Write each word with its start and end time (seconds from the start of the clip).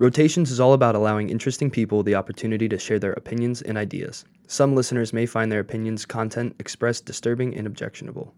Rotations 0.00 0.50
is 0.50 0.60
all 0.60 0.72
about 0.72 0.94
allowing 0.94 1.28
interesting 1.28 1.70
people 1.70 2.02
the 2.02 2.14
opportunity 2.14 2.66
to 2.70 2.78
share 2.78 2.98
their 2.98 3.12
opinions 3.12 3.60
and 3.60 3.76
ideas. 3.76 4.24
Some 4.46 4.74
listeners 4.74 5.12
may 5.12 5.26
find 5.26 5.52
their 5.52 5.60
opinions, 5.60 6.06
content 6.06 6.56
expressed 6.58 7.04
disturbing 7.04 7.54
and 7.54 7.66
objectionable. 7.66 8.34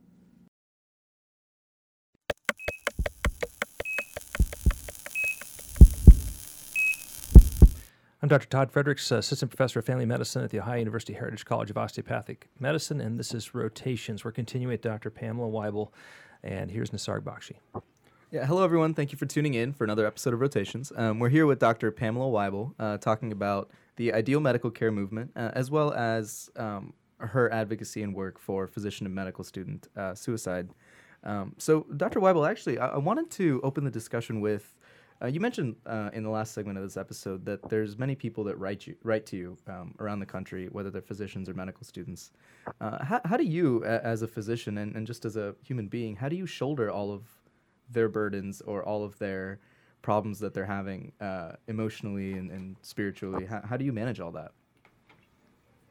I'm 8.21 8.29
Dr. 8.29 8.49
Todd 8.49 8.73
Fredericks, 8.73 9.13
Assistant 9.13 9.53
Professor 9.53 9.79
of 9.79 9.87
Family 9.87 10.05
Medicine 10.05 10.43
at 10.43 10.51
The 10.51 10.59
Ohio 10.59 10.81
University 10.81 11.13
Heritage 11.13 11.45
College 11.45 11.71
of 11.71 11.79
Osteopathic 11.79 12.49
Medicine, 12.59 13.01
and 13.01 13.21
this 13.21 13.33
is 13.33 13.55
Rotations. 13.55 14.25
We're 14.25 14.33
continuing 14.33 14.73
with 14.73 14.83
Dr. 14.83 15.11
Pamela 15.11 15.49
Wible, 15.49 15.93
and 16.43 16.73
here's 16.73 16.91
Nisarg 16.91 17.21
Bakshi. 17.21 17.55
Yeah, 18.33 18.47
hello 18.47 18.65
everyone. 18.65 18.95
Thank 18.95 19.13
you 19.13 19.19
for 19.19 19.27
tuning 19.27 19.53
in 19.53 19.75
for 19.75 19.85
another 19.85 20.07
episode 20.07 20.33
of 20.33 20.41
Rotations. 20.41 20.91
Um, 20.97 21.19
we're 21.19 21.29
here 21.29 21.45
with 21.45 21.59
Dr. 21.59 21.91
Pamela 21.91 22.31
Wible 22.31 22.73
uh, 22.79 22.97
talking 22.97 23.31
about 23.31 23.71
the 23.97 24.15
ideal 24.15 24.41
medical 24.41 24.71
care 24.71 24.91
movement, 24.91 25.33
uh, 25.37 25.51
as 25.53 25.71
well 25.71 25.93
as 25.93 26.49
um, 26.57 26.95
her 27.19 27.53
advocacy 27.53 28.03
and 28.03 28.15
work 28.15 28.39
for 28.39 28.67
physician 28.67 29.05
and 29.05 29.15
medical 29.15 29.45
student 29.45 29.89
uh, 29.99 30.15
suicide. 30.15 30.71
Um, 31.25 31.55
so, 31.59 31.85
Dr. 31.95 32.21
Wible, 32.21 32.49
actually, 32.49 32.79
I-, 32.79 32.93
I 32.95 32.97
wanted 32.97 33.31
to 33.33 33.61
open 33.63 33.85
the 33.85 33.91
discussion 33.91 34.41
with 34.41 34.79
uh, 35.23 35.27
you 35.27 35.39
mentioned 35.39 35.77
uh, 35.85 36.09
in 36.15 36.23
the 36.23 36.31
last 36.31 36.55
segment 36.55 36.79
of 36.79 36.85
this 36.85 36.97
episode 36.97 37.45
that 37.45 37.69
there's 37.69 37.99
many 37.99 38.15
people 38.15 38.45
that 38.45 38.59
write 38.59 38.87
you 38.87 38.97
write 39.03 39.27
to 39.27 39.37
you 39.37 39.59
um, 39.69 39.95
around 40.01 40.21
the 40.21 40.27
country, 40.27 40.69
whether 40.73 40.89
they're 40.89 41.03
physicians 41.03 41.51
or 41.51 41.55
medical 41.55 41.85
students. 41.85 42.31
Uh, 42.81 43.05
how, 43.05 43.21
how 43.27 43.37
do 43.37 43.45
you, 43.45 43.85
as 43.85 44.23
a 44.23 44.27
physician 44.27 44.79
and, 44.79 44.97
and 44.97 45.07
just 45.07 45.27
as 45.27 45.37
a 45.37 45.55
human 45.63 45.87
being, 45.87 46.17
how 46.17 46.31
do 46.31 46.35
you 46.35 46.47
shoulder 46.47 46.91
all 46.91 47.13
of 47.13 47.25
their 47.93 48.09
burdens 48.09 48.61
or 48.63 48.83
all 48.85 49.05
of 49.05 49.19
their 49.19 49.61
problems 50.03 50.39
that 50.41 50.53
they're 50.53 50.65
having 50.67 51.13
uh, 51.21 51.53
emotionally 51.69 52.33
and, 52.33 52.51
and 52.51 52.77
spiritually? 52.83 53.47
How, 53.47 53.63
how 53.63 53.77
do 53.77 53.85
you 53.85 53.93
manage 53.93 54.21
all 54.21 54.33
that? 54.33 54.53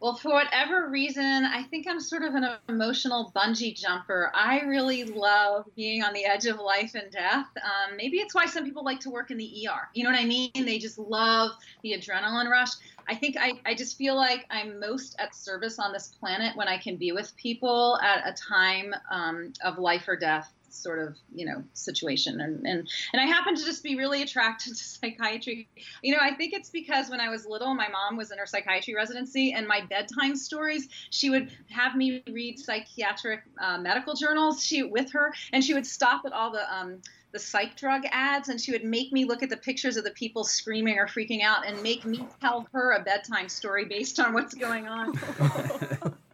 Well, 0.02 0.16
for 0.16 0.32
whatever 0.34 0.90
reason, 0.90 1.46
I 1.46 1.62
think 1.62 1.86
I'm 1.88 2.00
sort 2.00 2.24
of 2.24 2.34
an 2.34 2.48
emotional 2.68 3.32
bungee 3.36 3.80
jumper. 3.80 4.32
I 4.34 4.62
really 4.62 5.04
love 5.04 5.68
being 5.76 6.02
on 6.02 6.12
the 6.14 6.26
edge 6.26 6.48
of 6.48 6.58
life 6.58 6.96
and 6.96 7.12
death. 7.12 7.46
Um, 7.58 7.98
maybe 7.98 8.18
it's 8.18 8.34
why 8.34 8.48
some 8.48 8.66
people 8.66 8.84
like 8.84 9.00
to 9.02 9.12
work 9.12 9.30
in 9.30 9.38
the 9.38 9.68
ER. 9.68 9.90
You 9.94 10.04
know 10.04 10.10
what 10.10 10.20
I 10.20 10.26
mean? 10.26 10.50
They 10.56 10.80
just 10.80 10.98
love 10.98 11.52
the 11.84 11.92
adrenaline 11.92 12.50
rush. 12.50 12.72
I 13.08 13.14
think 13.14 13.38
I, 13.40 13.54
I 13.64 13.76
just 13.76 13.96
feel 13.96 14.16
like 14.16 14.48
I'm 14.50 14.80
most 14.80 15.16
at 15.20 15.36
service 15.36 15.78
on 15.78 15.94
this 15.94 16.08
planet 16.08 16.58
when 16.58 16.68
I 16.68 16.80
can 16.80 16.96
be 16.96 17.12
with 17.12 17.36
people 17.38 18.00
at 18.02 18.28
a 18.28 18.34
time 18.34 18.96
um, 19.12 19.54
of 19.64 19.78
life 19.78 20.08
or 20.08 20.16
death 20.16 20.52
sort 20.74 21.00
of 21.00 21.16
you 21.34 21.46
know 21.46 21.64
situation 21.74 22.42
and 22.42 22.66
and 22.66 22.88
and 23.14 23.22
I 23.22 23.26
happen 23.26 23.56
to 23.56 23.64
just 23.64 23.84
be 23.84 23.96
really 23.96 24.22
attracted 24.22 24.70
to 24.78 24.84
psychiatry. 24.84 25.68
You 26.02 26.14
know, 26.14 26.20
I 26.22 26.34
think 26.36 26.54
it's 26.54 26.70
because 26.70 27.10
when 27.10 27.20
I 27.20 27.30
was 27.30 27.46
little, 27.46 27.74
my 27.74 27.88
mom 27.90 28.18
was 28.18 28.32
in 28.32 28.38
her 28.38 28.46
psychiatry 28.46 28.96
residency, 28.96 29.54
and 29.54 29.68
my 29.68 29.82
bedtime 29.90 30.36
stories, 30.36 30.88
she 31.10 31.30
would 31.30 31.52
have 31.70 31.96
me 31.96 32.24
read 32.32 32.60
psychiatric 32.60 33.42
uh, 33.60 33.78
medical 33.78 34.14
journals. 34.14 34.64
She 34.64 34.84
with 34.84 35.12
her, 35.12 35.34
and 35.54 35.64
she 35.64 35.74
would 35.74 35.86
stop 35.86 36.24
at 36.26 36.34
all 36.34 36.52
the 36.52 36.74
um, 36.74 37.02
the 37.32 37.40
psych 37.40 37.78
drug 37.78 38.04
ads 38.12 38.50
and 38.50 38.60
she 38.60 38.72
would 38.72 38.84
make 38.84 39.12
me 39.12 39.26
look 39.26 39.42
at 39.42 39.50
the 39.50 39.58
pictures 39.58 39.98
of 39.98 40.04
the 40.04 40.12
people 40.12 40.44
screaming 40.44 40.98
or 40.98 41.08
freaking 41.08 41.42
out 41.42 41.66
and 41.66 41.82
make 41.82 42.06
me 42.06 42.26
tell 42.42 42.68
her 42.74 42.92
a 42.92 43.02
bedtime 43.02 43.48
story 43.48 43.86
based 43.86 44.20
on 44.20 44.34
what's 44.34 44.54
going 44.54 44.88
on. 44.88 45.18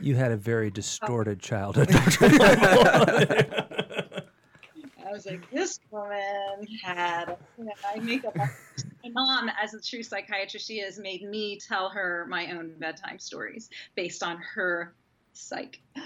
You 0.00 0.16
had 0.16 0.32
a 0.32 0.36
very 0.36 0.70
distorted 0.70 1.38
oh. 1.42 1.46
childhood, 1.46 1.88
I 5.12 5.14
was 5.14 5.26
like, 5.26 5.50
this 5.50 5.78
woman 5.90 6.66
had. 6.82 7.36
I 7.86 7.98
make 7.98 8.24
up. 8.24 8.34
My 9.04 9.10
mom, 9.10 9.50
as 9.62 9.74
a 9.74 9.80
true 9.80 10.02
psychiatrist 10.02 10.66
she 10.66 10.80
is, 10.80 10.98
made 10.98 11.22
me 11.22 11.58
tell 11.58 11.90
her 11.90 12.24
my 12.30 12.52
own 12.52 12.72
bedtime 12.78 13.18
stories 13.18 13.68
based 13.94 14.22
on 14.22 14.38
her 14.38 14.94
psych. 15.32 15.80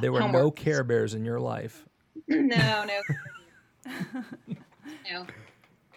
There 0.00 0.10
were 0.12 0.20
Homework. 0.20 0.42
no 0.42 0.50
Care 0.50 0.82
Bears 0.82 1.14
in 1.14 1.24
your 1.24 1.38
life. 1.38 1.86
no, 2.26 2.84
no, 2.84 3.00
no. 5.08 5.26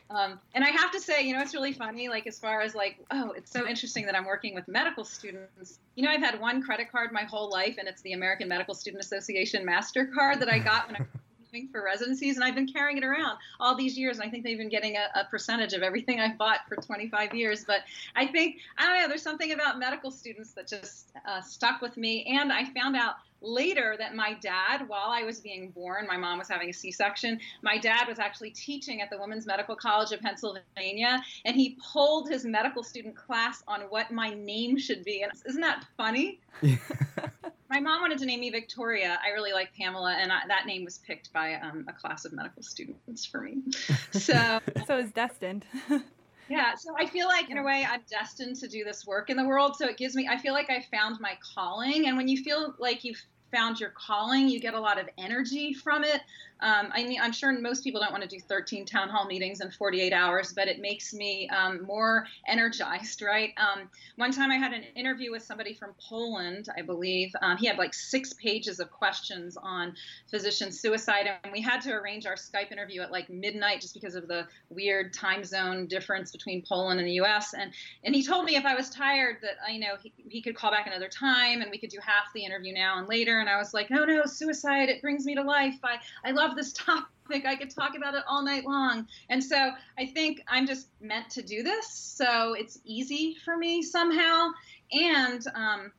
Um, 0.09 0.39
and 0.53 0.63
I 0.63 0.69
have 0.69 0.91
to 0.91 0.99
say, 0.99 1.23
you 1.23 1.33
know, 1.33 1.41
it's 1.41 1.53
really 1.53 1.73
funny. 1.73 2.07
Like 2.09 2.27
as 2.27 2.39
far 2.39 2.61
as 2.61 2.73
like, 2.73 2.97
oh, 3.11 3.31
it's 3.31 3.51
so 3.51 3.67
interesting 3.67 4.05
that 4.05 4.15
I'm 4.15 4.25
working 4.25 4.55
with 4.55 4.67
medical 4.67 5.03
students. 5.03 5.79
You 5.95 6.03
know, 6.03 6.11
I've 6.11 6.21
had 6.21 6.39
one 6.39 6.61
credit 6.63 6.91
card 6.91 7.11
my 7.11 7.23
whole 7.23 7.49
life, 7.49 7.75
and 7.77 7.87
it's 7.87 8.01
the 8.01 8.13
American 8.13 8.47
Medical 8.47 8.73
Student 8.73 9.03
Association 9.03 9.65
Mastercard 9.65 10.39
that 10.39 10.51
I 10.51 10.59
got 10.59 10.87
when 10.87 10.95
I 10.95 11.05
doing 11.51 11.69
for 11.71 11.83
residencies, 11.83 12.35
and 12.35 12.43
I've 12.43 12.55
been 12.55 12.67
carrying 12.67 12.97
it 12.97 13.03
around 13.03 13.37
all 13.59 13.75
these 13.75 13.97
years. 13.97 14.17
And 14.17 14.27
I 14.27 14.29
think 14.29 14.43
they've 14.43 14.57
been 14.57 14.69
getting 14.69 14.95
a, 14.95 15.19
a 15.19 15.25
percentage 15.25 15.73
of 15.73 15.81
everything 15.81 16.19
I've 16.19 16.37
bought 16.37 16.59
for 16.67 16.75
25 16.75 17.33
years. 17.33 17.63
But 17.65 17.81
I 18.15 18.27
think 18.27 18.57
I 18.77 18.87
don't 18.87 19.01
know. 19.01 19.07
There's 19.07 19.23
something 19.23 19.51
about 19.51 19.79
medical 19.79 20.11
students 20.11 20.53
that 20.53 20.67
just 20.67 21.11
uh, 21.25 21.41
stuck 21.41 21.81
with 21.81 21.97
me, 21.97 22.25
and 22.25 22.51
I 22.51 22.65
found 22.65 22.95
out 22.95 23.15
later 23.41 23.95
that 23.97 24.15
my 24.15 24.33
dad, 24.41 24.87
while 24.87 25.09
I 25.09 25.23
was 25.23 25.39
being 25.39 25.69
born, 25.69 26.07
my 26.07 26.17
mom 26.17 26.39
was 26.39 26.47
having 26.47 26.69
a 26.69 26.73
C 26.73 26.91
section. 26.91 27.39
My 27.61 27.77
dad 27.77 28.07
was 28.07 28.19
actually 28.19 28.51
teaching 28.51 29.01
at 29.01 29.09
the 29.09 29.17
Women's 29.17 29.45
Medical 29.45 29.75
College 29.75 30.11
of 30.11 30.21
Pennsylvania, 30.21 31.21
and 31.45 31.55
he 31.55 31.77
pulled 31.93 32.29
his 32.29 32.45
medical 32.45 32.83
student 32.83 33.15
class 33.15 33.63
on 33.67 33.81
what 33.89 34.11
my 34.11 34.33
name 34.33 34.77
should 34.77 35.03
be. 35.03 35.21
And 35.21 35.31
isn't 35.45 35.61
that 35.61 35.85
funny? 35.95 36.39
my 37.69 37.79
mom 37.79 38.01
wanted 38.01 38.17
to 38.19 38.25
name 38.25 38.39
me 38.39 38.49
Victoria. 38.49 39.19
I 39.23 39.31
really 39.31 39.51
like 39.51 39.73
Pamela, 39.75 40.15
and 40.19 40.31
I, 40.31 40.41
that 40.47 40.65
name 40.65 40.85
was 40.85 40.99
picked 40.99 41.33
by 41.33 41.55
um, 41.55 41.85
a 41.87 41.93
class 41.93 42.25
of 42.25 42.33
medical 42.33 42.63
students 42.63 43.25
for 43.25 43.41
me. 43.41 43.57
So. 44.11 44.59
So 44.85 44.97
it's 44.97 45.11
destined. 45.11 45.65
Yeah, 46.49 46.75
so 46.75 46.95
I 46.97 47.07
feel 47.07 47.27
like 47.27 47.49
in 47.49 47.57
a 47.57 47.63
way 47.63 47.85
I'm 47.89 48.01
destined 48.09 48.55
to 48.57 48.69
do 48.69 48.83
this 48.83 49.05
work 49.05 49.29
in 49.29 49.35
the 49.35 49.43
world. 49.43 49.75
So 49.75 49.85
it 49.87 49.97
gives 49.97 50.15
me, 50.15 50.29
I 50.29 50.37
feel 50.37 50.53
like 50.53 50.69
I 50.69 50.85
found 50.91 51.19
my 51.19 51.37
calling. 51.53 52.07
And 52.07 52.15
when 52.15 52.27
you 52.27 52.41
feel 52.41 52.73
like 52.79 53.03
you've 53.03 53.21
found 53.51 53.79
your 53.79 53.91
calling, 53.91 54.49
you 54.49 54.59
get 54.59 54.73
a 54.73 54.79
lot 54.79 54.99
of 54.99 55.07
energy 55.17 55.73
from 55.73 56.03
it. 56.03 56.21
Um, 56.59 56.89
I 56.91 57.03
mean, 57.03 57.19
I'm 57.21 57.31
sure 57.31 57.53
most 57.59 57.83
people 57.83 58.01
don't 58.01 58.11
want 58.11 58.23
to 58.23 58.29
do 58.29 58.39
13 58.39 58.85
town 58.85 59.09
hall 59.09 59.25
meetings 59.25 59.61
in 59.61 59.69
48 59.69 60.11
hours, 60.11 60.53
but 60.53 60.67
it 60.67 60.79
makes 60.79 61.13
me 61.13 61.47
um, 61.49 61.83
more 61.85 62.25
energized, 62.47 63.21
right? 63.21 63.53
Um, 63.57 63.89
one 64.15 64.31
time 64.31 64.51
I 64.51 64.55
had 64.55 64.73
an 64.73 64.83
interview 64.95 65.31
with 65.31 65.43
somebody 65.43 65.73
from 65.73 65.91
Poland, 65.99 66.67
I 66.75 66.81
believe. 66.81 67.31
Um, 67.41 67.57
he 67.57 67.67
had 67.67 67.77
like 67.77 67.93
six 67.93 68.33
pages 68.33 68.79
of 68.79 68.89
questions 68.89 69.55
on 69.61 69.95
physician 70.29 70.71
suicide, 70.71 71.29
and 71.43 71.53
we 71.53 71.61
had 71.61 71.81
to 71.81 71.91
arrange 71.91 72.25
our 72.25 72.35
Skype 72.35 72.71
interview 72.71 73.01
at 73.01 73.11
like 73.11 73.29
midnight 73.29 73.81
just 73.81 73.93
because 73.93 74.15
of 74.15 74.27
the 74.27 74.47
weird 74.69 75.13
time 75.13 75.43
zone 75.43 75.85
difference 75.85 76.31
between 76.31 76.63
Poland 76.67 76.99
and 76.99 77.07
the 77.07 77.13
U.S. 77.13 77.53
And 77.53 77.71
and 78.03 78.15
he 78.15 78.23
told 78.23 78.45
me 78.45 78.55
if 78.55 78.65
I 78.65 78.75
was 78.75 78.89
tired 78.89 79.37
that 79.41 79.57
you 79.71 79.79
know 79.79 79.95
he, 80.01 80.11
he 80.27 80.41
could 80.41 80.55
call 80.55 80.71
back 80.71 80.87
another 80.87 81.07
time 81.07 81.61
and 81.61 81.69
we 81.69 81.77
could 81.77 81.89
do 81.89 81.99
half 82.01 82.33
the 82.33 82.43
interview 82.43 82.73
now 82.73 82.97
and 82.97 83.07
later. 83.07 83.36
And 83.39 83.49
I 83.49 83.57
was 83.57 83.73
like, 83.73 83.89
no, 83.89 84.05
no, 84.05 84.25
suicide, 84.25 84.89
it 84.89 85.01
brings 85.01 85.25
me 85.25 85.35
to 85.35 85.43
life. 85.43 85.79
I 85.83 85.97
I 86.23 86.31
love 86.31 86.55
this 86.55 86.73
topic. 86.85 87.45
I 87.45 87.55
could 87.55 87.69
talk 87.69 87.95
about 87.95 88.15
it 88.15 88.23
all 88.27 88.43
night 88.43 88.65
long. 88.65 89.07
And 89.29 89.43
so 89.43 89.71
I 89.97 90.05
think 90.05 90.41
I'm 90.47 90.65
just 90.65 90.87
meant 91.01 91.29
to 91.31 91.41
do 91.41 91.63
this. 91.63 91.89
So 91.89 92.53
it's 92.53 92.79
easy 92.85 93.35
for 93.43 93.57
me 93.57 93.81
somehow. 93.81 94.49
And 94.91 95.41
um, 95.53 95.91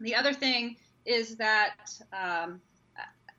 the 0.00 0.14
other 0.14 0.32
thing 0.32 0.76
is 1.04 1.36
that 1.36 1.90
um, 2.12 2.60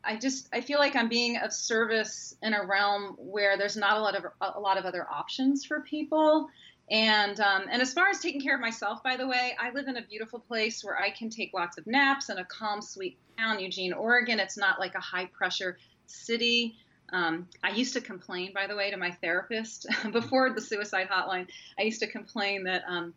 I 0.07 0.15
just 0.15 0.47
I 0.53 0.61
feel 0.61 0.79
like 0.79 0.95
I'm 0.95 1.09
being 1.09 1.37
of 1.37 1.51
service 1.51 2.33
in 2.41 2.53
a 2.53 2.65
realm 2.65 3.15
where 3.17 3.57
there's 3.57 3.75
not 3.75 3.97
a 3.97 4.01
lot 4.01 4.15
of 4.15 4.25
a 4.41 4.59
lot 4.59 4.77
of 4.77 4.85
other 4.85 5.05
options 5.11 5.65
for 5.65 5.81
people. 5.81 6.47
And 6.89 7.39
um, 7.41 7.65
and 7.69 7.81
as 7.81 7.93
far 7.93 8.07
as 8.09 8.19
taking 8.19 8.39
care 8.39 8.55
of 8.55 8.61
myself, 8.61 9.03
by 9.03 9.17
the 9.17 9.27
way, 9.27 9.55
I 9.59 9.71
live 9.71 9.87
in 9.87 9.97
a 9.97 10.01
beautiful 10.01 10.39
place 10.39 10.83
where 10.83 10.97
I 10.97 11.09
can 11.09 11.29
take 11.29 11.53
lots 11.53 11.77
of 11.77 11.85
naps 11.85 12.29
in 12.29 12.37
a 12.37 12.45
calm, 12.45 12.81
sweet 12.81 13.17
town, 13.37 13.59
Eugene, 13.59 13.93
Oregon. 13.93 14.39
It's 14.39 14.57
not 14.57 14.79
like 14.79 14.95
a 14.95 15.01
high 15.01 15.25
pressure 15.25 15.77
city. 16.05 16.75
Um, 17.11 17.47
I 17.63 17.71
used 17.71 17.93
to 17.93 18.01
complain, 18.01 18.53
by 18.53 18.67
the 18.67 18.75
way, 18.75 18.91
to 18.91 18.97
my 18.97 19.11
therapist 19.11 19.85
before 20.11 20.53
the 20.53 20.61
suicide 20.61 21.07
hotline. 21.09 21.47
I 21.77 21.83
used 21.83 22.01
to 22.01 22.07
complain 22.07 22.63
that 22.65 22.83
um, 22.87 23.13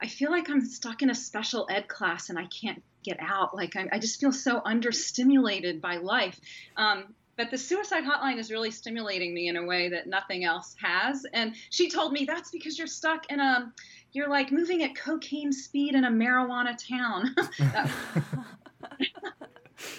I 0.00 0.06
feel 0.06 0.30
like 0.30 0.48
I'm 0.48 0.64
stuck 0.64 1.02
in 1.02 1.10
a 1.10 1.14
special 1.14 1.66
ed 1.70 1.88
class 1.88 2.30
and 2.30 2.38
I 2.38 2.46
can't 2.46 2.82
get 3.04 3.18
out. 3.20 3.54
Like 3.54 3.76
I, 3.76 3.88
I 3.92 3.98
just 3.98 4.20
feel 4.20 4.32
so 4.32 4.60
understimulated 4.60 5.80
by 5.80 5.96
life. 5.96 6.38
Um, 6.76 7.14
but 7.38 7.50
the 7.52 7.56
suicide 7.56 8.02
hotline 8.04 8.36
is 8.36 8.50
really 8.50 8.72
stimulating 8.72 9.32
me 9.32 9.46
in 9.46 9.56
a 9.56 9.64
way 9.64 9.88
that 9.88 10.08
nothing 10.08 10.44
else 10.44 10.74
has. 10.82 11.24
And 11.32 11.54
she 11.70 11.88
told 11.88 12.12
me 12.12 12.24
that's 12.24 12.50
because 12.50 12.76
you're 12.76 12.88
stuck 12.88 13.30
in 13.30 13.38
a, 13.38 13.72
you're 14.12 14.28
like 14.28 14.50
moving 14.50 14.82
at 14.82 14.96
cocaine 14.96 15.52
speed 15.52 15.94
in 15.94 16.04
a 16.04 16.10
marijuana 16.10 16.76
town. 16.76 17.36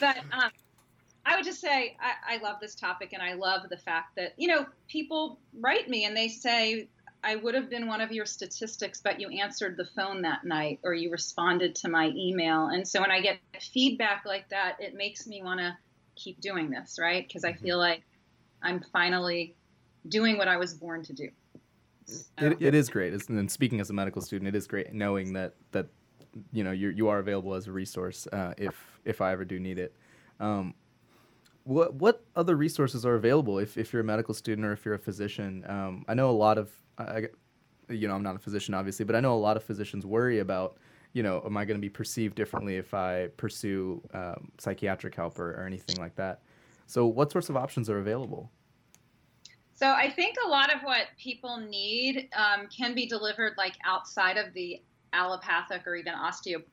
but 0.01 0.17
um, 0.33 0.51
I 1.25 1.37
would 1.37 1.45
just 1.45 1.61
say 1.61 1.95
I, 2.01 2.35
I 2.35 2.37
love 2.43 2.57
this 2.59 2.75
topic 2.75 3.13
and 3.13 3.23
I 3.23 3.35
love 3.35 3.69
the 3.69 3.77
fact 3.77 4.17
that, 4.17 4.33
you 4.35 4.49
know, 4.49 4.65
people 4.89 5.39
write 5.57 5.89
me 5.89 6.03
and 6.03 6.17
they 6.17 6.27
say, 6.27 6.89
I 7.23 7.37
would 7.37 7.55
have 7.55 7.69
been 7.69 7.87
one 7.87 8.01
of 8.01 8.11
your 8.11 8.25
statistics, 8.25 8.99
but 9.01 9.21
you 9.21 9.29
answered 9.29 9.77
the 9.77 9.85
phone 9.95 10.23
that 10.23 10.43
night 10.43 10.79
or 10.83 10.93
you 10.93 11.09
responded 11.09 11.75
to 11.75 11.89
my 11.89 12.11
email. 12.17 12.67
And 12.67 12.85
so 12.85 12.99
when 12.99 13.11
I 13.11 13.21
get 13.21 13.39
feedback 13.73 14.23
like 14.25 14.49
that, 14.49 14.75
it 14.79 14.93
makes 14.93 15.25
me 15.25 15.41
want 15.41 15.61
to 15.61 15.77
keep 16.19 16.41
doing 16.41 16.69
this, 16.69 16.97
right? 16.99 17.27
Because 17.27 17.43
I 17.43 17.53
feel 17.53 17.77
like 17.77 18.03
I'm 18.61 18.83
finally 18.91 19.55
doing 20.07 20.37
what 20.37 20.47
I 20.47 20.57
was 20.57 20.73
born 20.73 21.03
to 21.03 21.13
do. 21.13 21.29
It, 22.37 22.57
it 22.59 22.75
is 22.75 22.89
great. 22.89 23.13
It's, 23.13 23.27
and 23.27 23.49
speaking 23.49 23.79
as 23.79 23.89
a 23.89 23.93
medical 23.93 24.21
student, 24.21 24.47
it 24.47 24.55
is 24.55 24.67
great 24.67 24.93
knowing 24.93 25.33
that 25.33 25.53
that 25.71 25.87
you 26.51 26.63
know 26.63 26.71
you 26.71 26.89
you 26.89 27.07
are 27.07 27.19
available 27.19 27.53
as 27.53 27.67
a 27.67 27.71
resource 27.71 28.27
uh, 28.33 28.53
if 28.57 28.75
if 29.05 29.21
I 29.21 29.31
ever 29.31 29.45
do 29.45 29.59
need 29.59 29.77
it. 29.77 29.95
Um, 30.39 30.73
what 31.63 31.93
what 31.93 32.23
other 32.35 32.55
resources 32.55 33.05
are 33.05 33.15
available 33.15 33.59
if, 33.59 33.77
if 33.77 33.93
you're 33.93 34.01
a 34.01 34.05
medical 34.05 34.33
student 34.33 34.65
or 34.65 34.73
if 34.73 34.85
you're 34.85 34.95
a 34.95 34.99
physician? 34.99 35.63
Um, 35.67 36.05
I 36.07 36.15
know 36.15 36.29
a 36.29 36.31
lot 36.31 36.57
of 36.57 36.71
I, 36.97 37.27
you 37.89 38.07
know 38.07 38.15
I'm 38.15 38.23
not 38.23 38.35
a 38.35 38.39
physician 38.39 38.73
obviously, 38.73 39.05
but 39.05 39.15
I 39.15 39.19
know 39.19 39.33
a 39.33 39.37
lot 39.37 39.55
of 39.55 39.63
physicians 39.63 40.05
worry 40.05 40.39
about 40.39 40.77
you 41.13 41.23
know 41.23 41.41
am 41.45 41.57
I 41.57 41.65
going 41.65 41.77
to 41.77 41.81
be 41.81 41.89
perceived 41.89 42.35
differently 42.35 42.75
if 42.75 42.93
I 42.93 43.27
pursue 43.37 44.01
um, 44.13 44.51
psychiatric 44.57 45.15
help 45.15 45.39
or, 45.39 45.51
or 45.51 45.65
anything 45.65 45.97
like 45.97 46.15
that. 46.15 46.41
So 46.87 47.05
what 47.05 47.31
sorts 47.31 47.49
of 47.49 47.57
options 47.57 47.89
are 47.89 47.99
available? 47.99 48.51
So 49.75 49.87
I 49.91 50.09
think 50.09 50.35
a 50.45 50.49
lot 50.49 50.73
of 50.73 50.81
what 50.81 51.07
people 51.17 51.57
need 51.57 52.29
um, 52.35 52.67
can 52.67 52.93
be 52.93 53.05
delivered 53.05 53.53
like 53.57 53.75
outside 53.85 54.37
of 54.37 54.53
the 54.53 54.81
allopathic 55.13 55.87
or 55.87 55.95
even 55.95 56.13
osteopathic, 56.13 56.67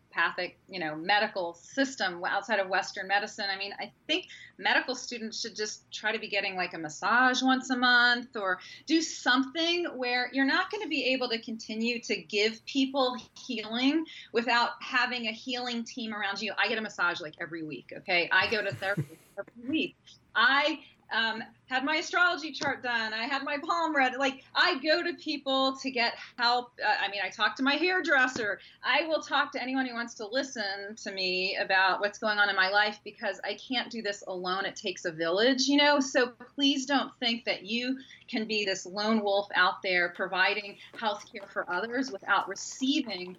you 0.68 0.80
know, 0.80 0.94
medical 0.96 1.54
system 1.54 2.22
outside 2.24 2.58
of 2.58 2.68
Western 2.68 3.08
medicine. 3.08 3.46
I 3.52 3.58
mean, 3.58 3.72
I 3.78 3.92
think 4.06 4.26
medical 4.58 4.94
students 4.94 5.40
should 5.40 5.54
just 5.54 5.90
try 5.92 6.12
to 6.12 6.18
be 6.18 6.28
getting 6.28 6.56
like 6.56 6.74
a 6.74 6.78
massage 6.78 7.42
once 7.42 7.70
a 7.70 7.76
month 7.76 8.36
or 8.36 8.58
do 8.86 9.02
something 9.02 9.86
where 9.96 10.30
you're 10.32 10.46
not 10.46 10.70
going 10.70 10.82
to 10.82 10.88
be 10.88 11.12
able 11.12 11.28
to 11.28 11.40
continue 11.40 12.00
to 12.02 12.16
give 12.16 12.64
people 12.66 13.16
healing 13.46 14.04
without 14.32 14.70
having 14.80 15.26
a 15.26 15.32
healing 15.32 15.84
team 15.84 16.14
around 16.14 16.40
you. 16.40 16.52
I 16.58 16.69
get 16.69 16.78
a 16.78 16.82
massage 16.82 17.20
like 17.20 17.34
every 17.40 17.62
week, 17.62 17.92
okay? 17.98 18.28
I 18.32 18.50
go 18.50 18.62
to 18.62 18.74
therapy 18.74 19.19
every 19.38 19.69
week. 19.69 19.96
I 20.34 20.80
um, 21.12 21.43
had 21.67 21.85
my 21.85 21.97
astrology 21.97 22.53
chart 22.53 22.82
done. 22.82 23.12
I 23.12 23.25
had 23.25 23.43
my 23.43 23.58
palm 23.58 23.94
read. 23.94 24.14
Like 24.19 24.44
I 24.55 24.79
go 24.79 25.03
to 25.03 25.14
people 25.14 25.76
to 25.76 25.91
get 25.91 26.14
help. 26.37 26.73
Uh, 26.85 26.94
I 27.03 27.11
mean, 27.11 27.20
I 27.25 27.29
talk 27.29 27.56
to 27.56 27.62
my 27.62 27.75
hairdresser. 27.75 28.61
I 28.85 29.06
will 29.06 29.20
talk 29.20 29.53
to 29.53 29.62
anyone 29.62 29.87
who 29.87 29.94
wants 29.94 30.14
to 30.14 30.26
listen 30.26 30.97
to 30.97 31.11
me 31.11 31.56
about 31.56 32.00
what's 32.00 32.19
going 32.19 32.38
on 32.38 32.49
in 32.49 32.56
my 32.56 32.70
life 32.70 33.00
because 33.05 33.41
I 33.44 33.55
can't 33.55 33.91
do 33.91 34.03
this 34.03 34.23
alone. 34.26 34.64
It 34.64 34.76
takes 34.76 35.05
a 35.05 35.12
village, 35.12 35.62
you 35.62 35.76
know. 35.76 36.00
So 36.00 36.32
please 36.55 36.87
don't 36.87 37.12
think 37.20 37.44
that 37.44 37.64
you 37.64 37.99
can 38.29 38.47
be 38.47 38.64
this 38.64 38.87
lone 38.87 39.23
wolf 39.23 39.49
out 39.55 39.82
there 39.82 40.11
providing 40.11 40.76
health 40.99 41.25
care 41.32 41.47
for 41.49 41.70
others 41.70 42.11
without 42.11 42.49
receiving 42.49 43.37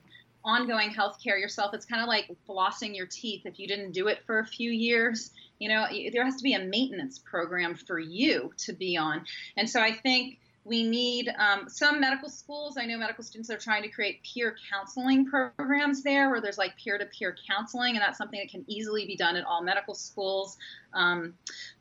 ongoing 0.48 0.90
health 0.90 1.18
care 1.22 1.38
yourself. 1.38 1.74
It's 1.74 1.86
kind 1.86 2.02
of 2.02 2.08
like 2.08 2.30
flossing 2.48 2.96
your 2.96 3.06
teeth. 3.06 3.46
If 3.46 3.60
you 3.60 3.68
didn't 3.68 3.92
do 3.92 4.08
it 4.08 4.24
for 4.26 4.40
a 4.40 4.46
few 4.46 4.72
years, 4.72 5.32
you 5.60 5.70
know, 5.70 5.86
there 6.12 6.24
has 6.24 6.38
to 6.38 6.44
be 6.44 6.54
a 6.54 6.60
maintenance 6.60 7.20
program 7.20 7.76
for 7.76 8.00
you 8.00 8.54
to 8.58 8.74
be 8.74 8.98
on. 8.98 9.26
And 9.56 9.70
so 9.70 9.82
I 9.82 9.94
think 9.94 10.40
we 10.68 10.84
need 10.84 11.34
um, 11.40 11.70
some 11.70 12.02
medical 12.02 12.30
schools. 12.30 12.78
I 12.78 12.86
know 12.86 12.98
medical 12.98 13.24
students 13.24 13.50
are 13.50 13.58
trying 13.58 13.84
to 13.84 13.88
create 13.88 14.20
peer 14.24 14.56
counseling 14.70 15.26
programs 15.26 16.04
there 16.04 16.30
where 16.30 16.42
there's 16.42 16.58
like 16.58 16.76
peer 16.78 16.98
to 16.98 17.06
peer 17.06 17.36
counseling, 17.50 17.96
and 17.96 18.02
that's 18.02 18.18
something 18.18 18.40
that 18.40 18.50
can 18.50 18.66
easily 18.68 19.06
be 19.06 19.16
done 19.16 19.38
at 19.38 19.46
all 19.46 19.64
medical 19.64 19.96
schools. 19.96 20.58
Um, 20.94 21.36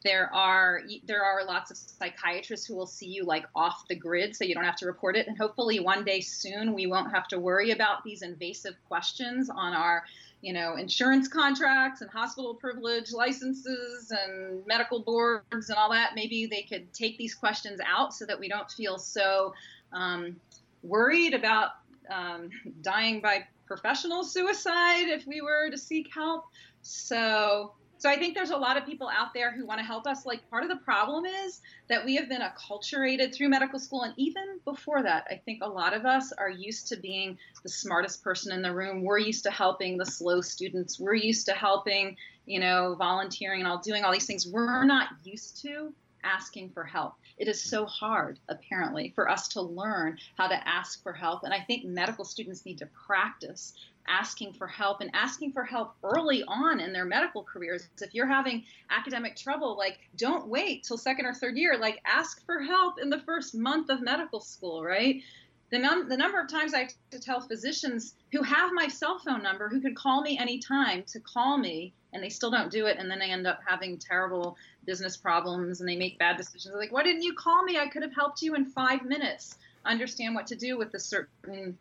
there 0.04 0.32
are 0.32 0.82
there 1.04 1.24
are 1.24 1.44
lots 1.44 1.72
of 1.72 1.76
psychiatrists 1.76 2.66
who 2.66 2.76
will 2.76 2.86
see 2.86 3.06
you 3.06 3.24
like 3.24 3.46
off 3.56 3.88
the 3.88 3.96
grid, 3.96 4.36
so 4.36 4.44
you 4.44 4.54
don't 4.54 4.64
have 4.64 4.76
to 4.76 4.86
report 4.86 5.16
it. 5.16 5.26
And 5.26 5.36
hopefully, 5.36 5.80
one 5.80 6.04
day 6.04 6.20
soon, 6.20 6.72
we 6.72 6.86
won't 6.86 7.12
have 7.12 7.26
to 7.28 7.40
worry 7.40 7.72
about 7.72 8.04
these 8.04 8.22
invasive 8.22 8.76
questions 8.86 9.50
on 9.50 9.74
our 9.74 10.04
you 10.46 10.52
know, 10.52 10.76
insurance 10.76 11.26
contracts 11.26 12.02
and 12.02 12.10
hospital 12.12 12.54
privilege 12.54 13.10
licenses 13.10 14.12
and 14.12 14.64
medical 14.64 15.00
boards 15.00 15.70
and 15.70 15.76
all 15.76 15.90
that, 15.90 16.12
maybe 16.14 16.46
they 16.46 16.62
could 16.62 16.92
take 16.94 17.18
these 17.18 17.34
questions 17.34 17.80
out 17.84 18.14
so 18.14 18.24
that 18.24 18.38
we 18.38 18.48
don't 18.48 18.70
feel 18.70 18.96
so 18.96 19.52
um, 19.92 20.36
worried 20.84 21.34
about 21.34 21.70
um, 22.08 22.48
dying 22.80 23.20
by 23.20 23.44
professional 23.66 24.22
suicide 24.22 25.08
if 25.08 25.26
we 25.26 25.40
were 25.40 25.68
to 25.68 25.76
seek 25.76 26.14
help. 26.14 26.44
So 26.80 27.72
so 27.98 28.10
I 28.10 28.16
think 28.16 28.34
there's 28.34 28.50
a 28.50 28.56
lot 28.56 28.76
of 28.76 28.84
people 28.84 29.08
out 29.08 29.32
there 29.34 29.52
who 29.52 29.66
want 29.66 29.80
to 29.80 29.84
help 29.84 30.06
us. 30.06 30.26
Like 30.26 30.48
part 30.50 30.62
of 30.62 30.68
the 30.68 30.76
problem 30.76 31.24
is 31.24 31.60
that 31.88 32.04
we 32.04 32.16
have 32.16 32.28
been 32.28 32.42
acculturated 32.42 33.34
through 33.34 33.48
medical 33.48 33.78
school, 33.78 34.02
and 34.02 34.14
even 34.16 34.60
before 34.64 35.02
that, 35.02 35.26
I 35.30 35.36
think 35.44 35.62
a 35.62 35.68
lot 35.68 35.94
of 35.94 36.04
us 36.04 36.32
are 36.32 36.50
used 36.50 36.88
to 36.88 36.96
being 36.96 37.38
the 37.62 37.68
smartest 37.68 38.22
person 38.22 38.52
in 38.52 38.62
the 38.62 38.74
room. 38.74 39.02
We're 39.02 39.18
used 39.18 39.44
to 39.44 39.50
helping 39.50 39.96
the 39.96 40.06
slow 40.06 40.40
students. 40.40 41.00
We're 41.00 41.14
used 41.14 41.46
to 41.46 41.52
helping, 41.52 42.16
you 42.44 42.60
know, 42.60 42.94
volunteering 42.98 43.60
and 43.60 43.68
all 43.68 43.78
doing 43.78 44.04
all 44.04 44.12
these 44.12 44.26
things. 44.26 44.46
We're 44.46 44.84
not 44.84 45.08
used 45.24 45.62
to 45.62 45.92
asking 46.24 46.70
for 46.70 46.84
help. 46.84 47.14
It 47.38 47.48
is 47.48 47.62
so 47.62 47.86
hard, 47.86 48.38
apparently, 48.48 49.12
for 49.14 49.28
us 49.28 49.48
to 49.48 49.62
learn 49.62 50.18
how 50.36 50.48
to 50.48 50.68
ask 50.68 51.02
for 51.02 51.12
help. 51.12 51.44
And 51.44 51.54
I 51.54 51.60
think 51.60 51.84
medical 51.84 52.24
students 52.24 52.64
need 52.64 52.78
to 52.78 52.88
practice 53.06 53.74
asking 54.08 54.52
for 54.54 54.66
help 54.66 55.00
and 55.00 55.10
asking 55.14 55.52
for 55.52 55.64
help 55.64 55.94
early 56.02 56.44
on 56.46 56.80
in 56.80 56.92
their 56.92 57.04
medical 57.04 57.42
careers. 57.42 57.88
If 58.00 58.14
you're 58.14 58.26
having 58.26 58.64
academic 58.90 59.36
trouble, 59.36 59.76
like 59.76 59.98
don't 60.16 60.48
wait 60.48 60.84
till 60.84 60.98
second 60.98 61.26
or 61.26 61.34
third 61.34 61.56
year, 61.56 61.78
like 61.78 62.00
ask 62.04 62.44
for 62.46 62.60
help 62.60 63.00
in 63.00 63.10
the 63.10 63.20
first 63.20 63.54
month 63.54 63.90
of 63.90 64.00
medical 64.00 64.40
school, 64.40 64.82
right? 64.82 65.22
The, 65.70 65.78
num- 65.78 66.08
the 66.08 66.16
number 66.16 66.40
of 66.40 66.48
times 66.48 66.74
I 66.74 66.80
have 66.80 66.92
to 67.10 67.18
tell 67.18 67.40
physicians 67.40 68.14
who 68.30 68.42
have 68.42 68.70
my 68.72 68.86
cell 68.86 69.18
phone 69.18 69.42
number, 69.42 69.68
who 69.68 69.80
could 69.80 69.96
call 69.96 70.22
me 70.22 70.38
anytime, 70.38 71.02
to 71.08 71.20
call 71.20 71.58
me, 71.58 71.92
and 72.12 72.22
they 72.22 72.28
still 72.28 72.52
don't 72.52 72.70
do 72.70 72.86
it, 72.86 72.98
and 72.98 73.10
then 73.10 73.18
they 73.18 73.30
end 73.30 73.48
up 73.48 73.60
having 73.66 73.98
terrible 73.98 74.56
business 74.84 75.16
problems 75.16 75.80
and 75.80 75.88
they 75.88 75.96
make 75.96 76.18
bad 76.18 76.36
decisions. 76.36 76.72
They're 76.72 76.80
like, 76.80 76.92
why 76.92 77.02
didn't 77.02 77.22
you 77.22 77.34
call 77.34 77.64
me? 77.64 77.78
I 77.78 77.88
could 77.88 78.02
have 78.02 78.14
helped 78.14 78.42
you 78.42 78.54
in 78.54 78.64
five 78.64 79.02
minutes 79.02 79.58
understand 79.84 80.34
what 80.34 80.46
to 80.48 80.56
do 80.56 80.78
with 80.78 80.94
a 80.94 81.00
certain 81.00 81.76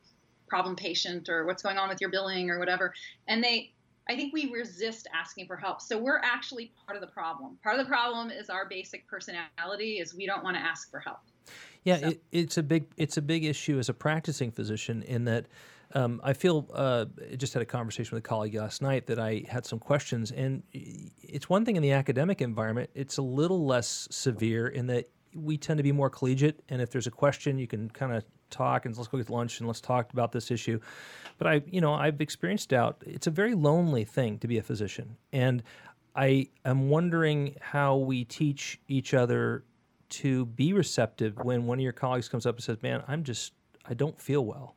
problem 0.48 0.76
patient 0.76 1.30
or 1.30 1.46
what's 1.46 1.64
going 1.64 1.78
on 1.78 1.90
with 1.90 2.02
your 2.02 2.10
billing 2.10 2.50
or 2.50 2.60
whatever. 2.60 2.94
And 3.28 3.44
they, 3.44 3.74
I 4.10 4.16
think 4.16 4.34
we 4.34 4.52
resist 4.52 5.08
asking 5.14 5.48
for 5.48 5.56
help. 5.56 5.82
So 5.82 5.98
we're 5.98 6.22
actually 6.24 6.72
part 6.86 6.96
of 6.96 7.02
the 7.02 7.12
problem. 7.12 7.58
Part 7.64 7.80
of 7.80 7.86
the 7.86 7.90
problem 7.90 8.30
is 8.30 8.50
our 8.50 8.68
basic 8.68 9.08
personality 9.08 10.00
is 10.00 10.16
we 10.16 10.26
don't 10.26 10.44
want 10.44 10.56
to 10.56 10.62
ask 10.62 10.92
for 10.92 11.00
help. 11.00 11.20
Yeah, 11.84 11.98
so. 11.98 12.08
it, 12.10 12.24
it's 12.32 12.58
a 12.58 12.64
big 12.64 12.88
it's 12.98 13.18
a 13.18 13.22
big 13.22 13.46
issue 13.46 13.78
as 13.78 13.90
a 13.90 13.94
practicing 13.94 14.52
physician 14.52 15.04
in 15.04 15.26
that 15.26 15.46
um, 15.94 16.20
I 16.24 16.34
feel 16.34 16.68
uh, 16.74 17.06
I 17.32 17.36
just 17.36 17.54
had 17.54 17.62
a 17.62 17.66
conversation 17.66 18.16
with 18.16 18.26
a 18.26 18.28
colleague 18.28 18.56
last 18.56 18.82
night 18.82 19.06
that 19.08 19.20
I 19.20 19.44
had 19.48 19.66
some 19.66 19.80
questions, 19.80 20.32
and 20.32 20.64
it's 20.74 21.48
one 21.48 21.64
thing 21.64 21.76
in 21.76 21.84
the 21.84 21.92
academic 21.92 22.42
environment. 22.42 22.90
It's 22.96 23.18
a 23.18 23.22
little 23.22 23.66
less 23.66 24.08
severe 24.12 24.68
in 24.68 24.88
that 24.88 25.10
we 25.36 25.58
tend 25.58 25.78
to 25.78 25.84
be 25.84 25.92
more 25.92 26.10
collegiate, 26.10 26.64
and 26.70 26.82
if 26.82 26.90
there's 26.90 27.08
a 27.08 27.12
question, 27.12 27.60
you 27.60 27.68
can 27.68 27.90
kind 27.90 28.14
of 28.14 28.24
talk 28.50 28.86
and 28.86 28.96
let's 28.96 29.08
go 29.08 29.18
get 29.18 29.30
lunch 29.30 29.60
and 29.60 29.68
let's 29.68 29.82
talk 29.82 30.14
about 30.14 30.32
this 30.32 30.50
issue. 30.50 30.80
But 31.38 31.48
I, 31.48 31.62
you 31.68 31.82
know, 31.82 31.94
I've 31.94 32.22
experienced 32.22 32.70
doubt. 32.70 33.04
It's 33.06 33.28
a 33.28 33.32
very 33.32 33.54
lonely 33.54 34.06
thing 34.06 34.40
to 34.40 34.48
be 34.48 34.58
a 34.58 34.64
physician, 34.64 35.18
and 35.34 35.62
I 36.16 36.48
am 36.64 36.90
wondering 36.90 37.56
how 37.60 37.98
we 37.98 38.24
teach 38.24 38.80
each 38.88 39.14
other 39.14 39.66
to 40.08 40.46
be 40.46 40.72
receptive 40.72 41.38
when 41.40 41.66
one 41.66 41.80
of 41.80 41.84
your 41.84 41.92
colleagues 41.92 42.30
comes 42.30 42.46
up 42.46 42.56
and 42.56 42.64
says, 42.64 42.82
"Man, 42.82 43.04
I'm 43.08 43.24
just, 43.24 43.54
I 43.86 43.94
don't 43.94 44.20
feel 44.20 44.46
well." 44.46 44.76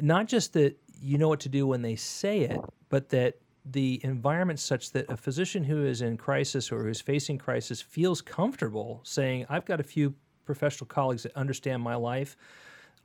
Not 0.00 0.26
just 0.26 0.52
that 0.52 0.76
you 1.00 1.18
know 1.18 1.28
what 1.28 1.40
to 1.40 1.48
do 1.48 1.66
when 1.66 1.82
they 1.82 1.96
say 1.96 2.40
it, 2.40 2.60
but 2.88 3.08
that 3.08 3.38
the 3.64 4.00
environment 4.04 4.60
such 4.60 4.92
that 4.92 5.10
a 5.10 5.16
physician 5.16 5.64
who 5.64 5.84
is 5.84 6.02
in 6.02 6.16
crisis 6.16 6.70
or 6.70 6.84
who's 6.84 7.00
facing 7.00 7.38
crisis 7.38 7.80
feels 7.80 8.20
comfortable 8.20 9.00
saying, 9.04 9.46
I've 9.48 9.64
got 9.64 9.80
a 9.80 9.84
few 9.84 10.14
professional 10.44 10.86
colleagues 10.86 11.22
that 11.22 11.34
understand 11.36 11.82
my 11.82 11.94
life. 11.94 12.36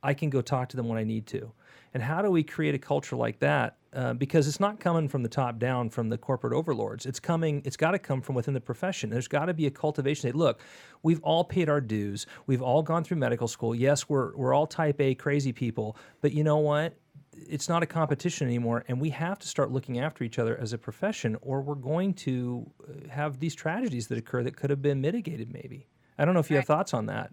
I 0.02 0.14
can 0.14 0.30
go 0.30 0.40
talk 0.40 0.68
to 0.70 0.76
them 0.76 0.88
when 0.88 0.98
I 0.98 1.04
need 1.04 1.26
to. 1.28 1.52
And 1.92 2.02
how 2.02 2.22
do 2.22 2.30
we 2.30 2.42
create 2.42 2.74
a 2.74 2.78
culture 2.78 3.16
like 3.16 3.40
that? 3.40 3.76
Uh, 3.92 4.14
because 4.14 4.46
it's 4.46 4.60
not 4.60 4.78
coming 4.78 5.08
from 5.08 5.24
the 5.24 5.28
top 5.28 5.58
down 5.58 5.90
from 5.90 6.08
the 6.08 6.16
corporate 6.16 6.52
overlords. 6.52 7.04
It's 7.04 7.18
coming. 7.18 7.60
It's 7.64 7.76
got 7.76 7.90
to 7.90 7.98
come 7.98 8.20
from 8.20 8.36
within 8.36 8.54
the 8.54 8.60
profession. 8.60 9.10
There's 9.10 9.26
got 9.26 9.46
to 9.46 9.54
be 9.54 9.66
a 9.66 9.70
cultivation. 9.70 10.30
Say, 10.30 10.32
look, 10.32 10.60
we've 11.02 11.20
all 11.22 11.42
paid 11.42 11.68
our 11.68 11.80
dues. 11.80 12.26
We've 12.46 12.62
all 12.62 12.82
gone 12.82 13.02
through 13.02 13.16
medical 13.16 13.48
school. 13.48 13.74
Yes, 13.74 14.08
we're 14.08 14.36
we're 14.36 14.54
all 14.54 14.68
Type 14.68 15.00
A 15.00 15.16
crazy 15.16 15.52
people. 15.52 15.96
But 16.20 16.32
you 16.32 16.44
know 16.44 16.58
what? 16.58 16.94
It's 17.32 17.68
not 17.68 17.82
a 17.82 17.86
competition 17.86 18.46
anymore, 18.46 18.84
and 18.88 19.00
we 19.00 19.10
have 19.10 19.38
to 19.38 19.48
start 19.48 19.70
looking 19.70 19.98
after 19.98 20.24
each 20.24 20.38
other 20.38 20.56
as 20.56 20.72
a 20.72 20.78
profession, 20.78 21.36
or 21.42 21.60
we're 21.60 21.74
going 21.74 22.14
to 22.14 22.70
uh, 22.82 23.08
have 23.08 23.38
these 23.38 23.54
tragedies 23.54 24.08
that 24.08 24.18
occur 24.18 24.42
that 24.42 24.56
could 24.56 24.70
have 24.70 24.82
been 24.82 25.00
mitigated. 25.00 25.52
Maybe. 25.52 25.86
I 26.18 26.24
don't 26.24 26.34
know 26.34 26.40
if 26.40 26.50
you 26.50 26.56
have 26.56 26.66
thoughts 26.66 26.92
on 26.92 27.06
that. 27.06 27.32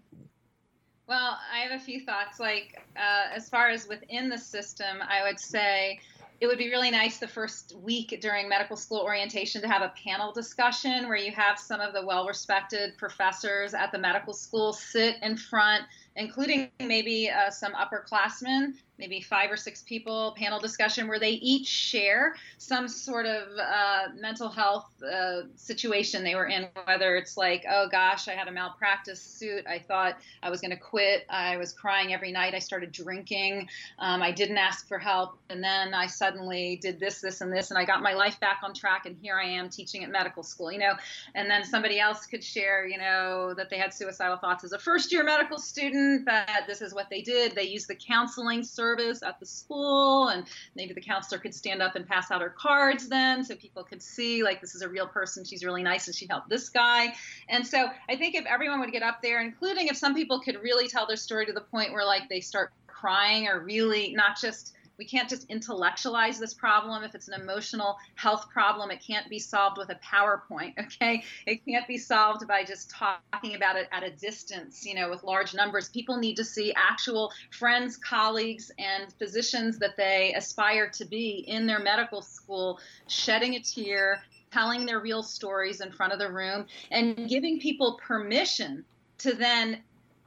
Well, 1.06 1.38
I 1.52 1.60
have 1.60 1.80
a 1.80 1.82
few 1.82 2.00
thoughts. 2.00 2.38
Like, 2.38 2.82
uh, 2.96 3.34
as 3.34 3.48
far 3.48 3.70
as 3.70 3.88
within 3.88 4.28
the 4.28 4.38
system, 4.38 4.98
I 5.02 5.22
would 5.24 5.40
say 5.40 6.00
it 6.40 6.46
would 6.46 6.58
be 6.58 6.70
really 6.70 6.90
nice 6.90 7.18
the 7.18 7.28
first 7.28 7.74
week 7.76 8.16
during 8.20 8.48
medical 8.48 8.76
school 8.76 9.00
orientation 9.00 9.60
to 9.62 9.68
have 9.68 9.82
a 9.82 9.92
panel 10.02 10.32
discussion 10.32 11.08
where 11.08 11.16
you 11.16 11.32
have 11.32 11.58
some 11.58 11.80
of 11.80 11.92
the 11.92 12.04
well 12.04 12.26
respected 12.26 12.96
professors 12.96 13.74
at 13.74 13.90
the 13.90 13.98
medical 13.98 14.32
school 14.32 14.72
sit 14.72 15.16
in 15.22 15.36
front 15.36 15.84
including 16.18 16.68
maybe 16.80 17.30
uh, 17.30 17.48
some 17.48 17.72
upperclassmen 17.72 18.74
maybe 18.98 19.20
five 19.20 19.50
or 19.50 19.56
six 19.56 19.82
people 19.82 20.34
panel 20.36 20.58
discussion 20.58 21.06
where 21.06 21.18
they 21.18 21.30
each 21.30 21.66
share 21.66 22.34
some 22.58 22.88
sort 22.88 23.26
of 23.26 23.48
uh, 23.58 24.08
mental 24.18 24.48
health 24.48 24.90
uh, 25.02 25.42
situation 25.56 26.24
they 26.24 26.34
were 26.34 26.46
in 26.46 26.66
whether 26.84 27.16
it's 27.16 27.36
like 27.36 27.64
oh 27.68 27.86
gosh 27.90 28.28
i 28.28 28.32
had 28.32 28.48
a 28.48 28.52
malpractice 28.52 29.20
suit. 29.20 29.64
I 29.68 29.78
thought 29.78 30.18
i 30.42 30.50
was 30.50 30.60
going 30.60 30.72
to 30.72 30.76
quit. 30.76 31.24
I 31.30 31.56
was 31.56 31.72
crying 31.72 32.12
every 32.12 32.32
night. 32.32 32.54
I 32.54 32.58
started 32.58 32.92
drinking. 32.92 33.68
Um, 33.98 34.22
i 34.22 34.32
didn't 34.32 34.58
ask 34.58 34.88
for 34.88 34.98
help. 34.98 35.38
And 35.48 35.62
then 35.62 35.94
i 35.94 36.06
suddenly 36.06 36.76
did 36.82 36.98
this 36.98 37.20
this 37.20 37.40
and 37.40 37.52
this 37.52 37.70
and 37.70 37.78
i 37.78 37.84
got 37.84 38.02
my 38.02 38.14
life 38.14 38.40
back 38.40 38.60
on 38.62 38.74
track 38.74 39.06
and 39.06 39.16
here 39.22 39.36
i 39.36 39.46
am 39.46 39.68
teaching 39.68 40.02
at 40.04 40.10
medical 40.10 40.42
school 40.42 40.72
you 40.72 40.78
know? 40.78 40.94
And 41.34 41.48
then 41.48 41.64
somebody 41.64 42.00
else 42.00 42.26
could 42.26 42.42
share 42.42 42.86
you 42.86 42.98
know 42.98 43.54
that 43.54 43.70
they 43.70 43.78
had 43.78 43.94
suicidal 43.94 44.36
thoughts 44.36 44.64
as 44.64 44.72
a 44.72 44.78
first 44.78 45.12
year 45.12 45.22
medical 45.22 45.58
student 45.58 46.24
that 46.26 46.64
this 46.66 46.82
is 46.82 46.92
what 46.92 47.08
they 47.10 47.22
did. 47.22 47.54
They 47.54 47.64
used 47.64 47.88
the 47.88 47.94
counseling 47.94 48.64
service 48.64 48.87
service 48.88 49.22
at 49.22 49.38
the 49.38 49.46
school 49.46 50.28
and 50.28 50.44
maybe 50.74 50.94
the 50.94 51.00
counselor 51.00 51.38
could 51.38 51.54
stand 51.54 51.82
up 51.82 51.94
and 51.94 52.06
pass 52.06 52.30
out 52.30 52.40
her 52.40 52.54
cards 52.56 53.08
then 53.08 53.44
so 53.44 53.54
people 53.56 53.84
could 53.84 54.02
see 54.02 54.42
like 54.42 54.60
this 54.60 54.74
is 54.74 54.82
a 54.82 54.88
real 54.88 55.06
person 55.06 55.44
she's 55.44 55.64
really 55.64 55.82
nice 55.82 56.06
and 56.06 56.16
she 56.16 56.26
helped 56.26 56.48
this 56.48 56.68
guy. 56.68 57.12
And 57.48 57.66
so 57.66 57.88
i 58.08 58.16
think 58.16 58.34
if 58.34 58.46
everyone 58.46 58.80
would 58.80 58.92
get 58.92 59.02
up 59.02 59.20
there 59.22 59.42
including 59.42 59.88
if 59.88 59.96
some 59.96 60.14
people 60.14 60.40
could 60.40 60.56
really 60.62 60.88
tell 60.88 61.06
their 61.06 61.16
story 61.16 61.44
to 61.46 61.52
the 61.52 61.60
point 61.60 61.92
where 61.92 62.04
like 62.04 62.28
they 62.28 62.40
start 62.40 62.72
crying 62.86 63.46
or 63.46 63.60
really 63.60 64.12
not 64.14 64.40
just 64.40 64.74
we 64.98 65.04
can't 65.04 65.28
just 65.28 65.48
intellectualize 65.48 66.38
this 66.38 66.52
problem. 66.52 67.04
If 67.04 67.14
it's 67.14 67.28
an 67.28 67.40
emotional 67.40 67.96
health 68.16 68.50
problem, 68.50 68.90
it 68.90 69.00
can't 69.00 69.28
be 69.30 69.38
solved 69.38 69.78
with 69.78 69.90
a 69.90 69.94
PowerPoint, 69.96 70.74
okay? 70.80 71.22
It 71.46 71.64
can't 71.64 71.86
be 71.86 71.96
solved 71.96 72.46
by 72.48 72.64
just 72.64 72.90
talking 72.90 73.54
about 73.54 73.76
it 73.76 73.88
at 73.92 74.02
a 74.02 74.10
distance, 74.10 74.84
you 74.84 74.94
know, 74.94 75.08
with 75.08 75.22
large 75.22 75.54
numbers. 75.54 75.88
People 75.88 76.18
need 76.18 76.36
to 76.36 76.44
see 76.44 76.74
actual 76.74 77.32
friends, 77.50 77.96
colleagues, 77.96 78.72
and 78.78 79.12
physicians 79.14 79.78
that 79.78 79.96
they 79.96 80.34
aspire 80.36 80.90
to 80.90 81.04
be 81.04 81.44
in 81.46 81.66
their 81.66 81.78
medical 81.78 82.20
school 82.20 82.80
shedding 83.06 83.54
a 83.54 83.60
tear, 83.60 84.20
telling 84.50 84.84
their 84.84 84.98
real 84.98 85.22
stories 85.22 85.80
in 85.80 85.92
front 85.92 86.12
of 86.12 86.18
the 86.18 86.30
room, 86.30 86.66
and 86.90 87.28
giving 87.28 87.60
people 87.60 88.00
permission 88.04 88.84
to 89.18 89.34
then 89.34 89.80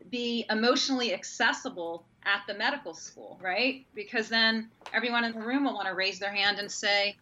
be 0.10 0.46
emotionally 0.50 1.14
accessible 1.14 2.06
at 2.26 2.42
the 2.48 2.54
medical 2.54 2.94
school, 2.94 3.40
right? 3.42 3.86
Because 3.96 4.30
then 4.30 4.70
everyone 4.94 5.24
in 5.24 5.34
the 5.34 5.42
room 5.42 5.64
will 5.64 5.74
want 5.74 5.88
to 5.88 5.96
raise 5.96 6.20
their 6.20 6.34
hand 6.34 6.60
and 6.60 6.72
say 6.72 7.16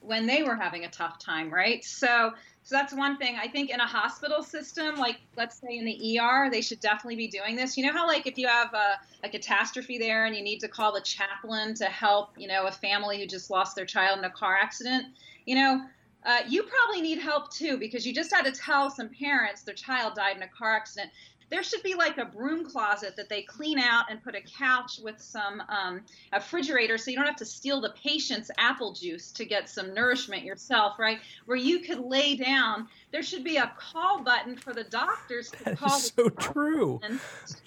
when 0.00 0.26
they 0.26 0.42
were 0.42 0.54
having 0.54 0.84
a 0.84 0.90
tough 0.90 1.18
time, 1.18 1.52
right? 1.52 1.84
So 1.84 2.32
so 2.62 2.74
that's 2.74 2.92
one 2.92 3.16
thing. 3.16 3.36
I 3.40 3.46
think 3.46 3.70
in 3.70 3.78
a 3.78 3.86
hospital 3.86 4.42
system, 4.42 4.96
like 4.96 5.18
let's 5.36 5.60
say 5.60 5.78
in 5.78 5.84
the 5.84 6.18
ER, 6.18 6.50
they 6.50 6.60
should 6.60 6.80
definitely 6.80 7.14
be 7.14 7.28
doing 7.28 7.54
this. 7.54 7.76
You 7.76 7.86
know 7.86 7.92
how 7.92 8.08
like 8.08 8.26
if 8.26 8.36
you 8.36 8.48
have 8.48 8.74
a, 8.74 8.98
a 9.24 9.28
catastrophe 9.28 9.98
there 9.98 10.24
and 10.24 10.34
you 10.34 10.42
need 10.42 10.58
to 10.60 10.68
call 10.68 10.92
the 10.92 11.00
chaplain 11.00 11.74
to 11.74 11.84
help, 11.84 12.30
you 12.36 12.48
know, 12.48 12.66
a 12.66 12.72
family 12.72 13.20
who 13.20 13.26
just 13.26 13.50
lost 13.50 13.76
their 13.76 13.86
child 13.86 14.18
in 14.18 14.24
a 14.24 14.30
car 14.30 14.56
accident, 14.60 15.06
you 15.44 15.54
know, 15.54 15.80
uh, 16.24 16.40
you 16.48 16.64
probably 16.64 17.00
need 17.00 17.18
help 17.18 17.52
too 17.52 17.76
because 17.78 18.04
you 18.04 18.12
just 18.12 18.34
had 18.34 18.44
to 18.44 18.50
tell 18.50 18.90
some 18.90 19.10
parents 19.10 19.62
their 19.62 19.74
child 19.74 20.16
died 20.16 20.36
in 20.36 20.42
a 20.42 20.48
car 20.48 20.74
accident 20.74 21.12
there 21.50 21.62
should 21.62 21.82
be 21.82 21.94
like 21.94 22.18
a 22.18 22.24
broom 22.24 22.64
closet 22.64 23.16
that 23.16 23.28
they 23.28 23.42
clean 23.42 23.78
out 23.78 24.06
and 24.10 24.22
put 24.22 24.34
a 24.34 24.40
couch 24.40 25.00
with 25.02 25.20
some 25.20 25.62
um, 25.68 26.02
a 26.32 26.36
refrigerator 26.36 26.98
so 26.98 27.10
you 27.10 27.16
don't 27.16 27.26
have 27.26 27.36
to 27.36 27.44
steal 27.44 27.80
the 27.80 27.94
patient's 28.02 28.50
apple 28.58 28.92
juice 28.92 29.30
to 29.32 29.44
get 29.44 29.68
some 29.68 29.94
nourishment 29.94 30.44
yourself 30.44 30.98
right? 30.98 31.18
Where 31.46 31.56
you 31.56 31.80
could 31.80 32.00
lay 32.00 32.36
down 32.36 32.88
there 33.12 33.22
should 33.22 33.44
be 33.44 33.56
a 33.56 33.72
call 33.78 34.22
button 34.22 34.56
for 34.56 34.72
the 34.72 34.84
doctors 34.84 35.50
to 35.50 35.64
that 35.64 35.78
call 35.78 35.96
is 35.96 36.12
so 36.16 36.28
true. 36.28 37.00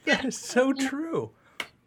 that 0.06 0.26
is 0.26 0.38
so 0.38 0.74
true 0.90 1.32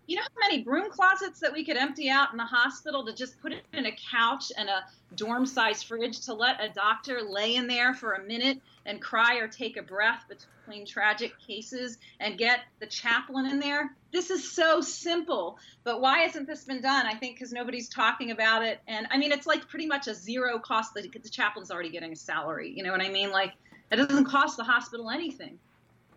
you 0.07 0.17
know 0.17 0.23
how 0.23 0.49
many 0.49 0.63
broom 0.63 0.91
closets 0.91 1.41
that 1.41 1.53
we 1.53 1.65
could 1.65 1.77
empty 1.77 2.11
out 2.11 2.33
in 2.33 2.37
the 2.37 2.45
hospital 2.45 3.05
to 3.07 3.15
just 3.15 3.41
put 3.41 3.53
it 3.53 3.63
in 3.73 3.87
a 3.87 3.97
couch 4.11 4.51
and 4.57 4.69
a 4.69 4.85
dorm 5.15 5.47
size 5.47 5.83
fridge 5.83 6.21
to 6.21 6.35
let 6.35 6.63
a 6.63 6.69
doctor 6.69 7.23
lay 7.23 7.55
in 7.55 7.69
there 7.69 7.95
for 7.95 8.15
a 8.15 8.25
minute 8.25 8.61
and 8.85 9.01
cry 9.01 9.37
or 9.37 9.47
take 9.47 9.77
a 9.77 9.83
breath 9.83 10.25
between 10.29 10.85
tragic 10.85 11.33
cases 11.39 11.99
and 12.19 12.37
get 12.37 12.61
the 12.81 12.87
chaplain 12.87 13.47
in 13.47 13.61
there. 13.61 13.95
This 14.13 14.31
is 14.31 14.51
so 14.51 14.81
simple, 14.81 15.59
but 15.85 16.01
why 16.01 16.21
hasn't 16.21 16.47
this 16.47 16.65
been 16.65 16.83
done? 16.83 17.07
I 17.07 17.15
think 17.15 17.37
because 17.37 17.53
nobody's 17.53 17.89
talking 17.89 18.33
about 18.33 18.65
it. 18.65 18.81
And 18.89 19.07
I 19.11 19.19
mean, 19.19 19.31
it's 19.33 19.47
like 19.47 19.69
pretty 19.69 19.87
much 19.87 20.09
a 20.09 20.15
zero 20.15 20.59
cost. 20.59 20.95
The, 20.95 21.03
the 21.03 21.29
chaplain's 21.29 21.71
already 21.71 21.91
getting 21.91 22.13
a 22.13 22.17
salary. 22.17 22.73
You 22.75 22.83
know 22.83 22.91
what 22.91 23.01
I 23.01 23.09
mean? 23.09 23.31
Like, 23.31 23.53
it 23.91 23.97
doesn't 23.97 24.25
cost 24.25 24.57
the 24.57 24.65
hospital 24.65 25.11
anything. 25.11 25.59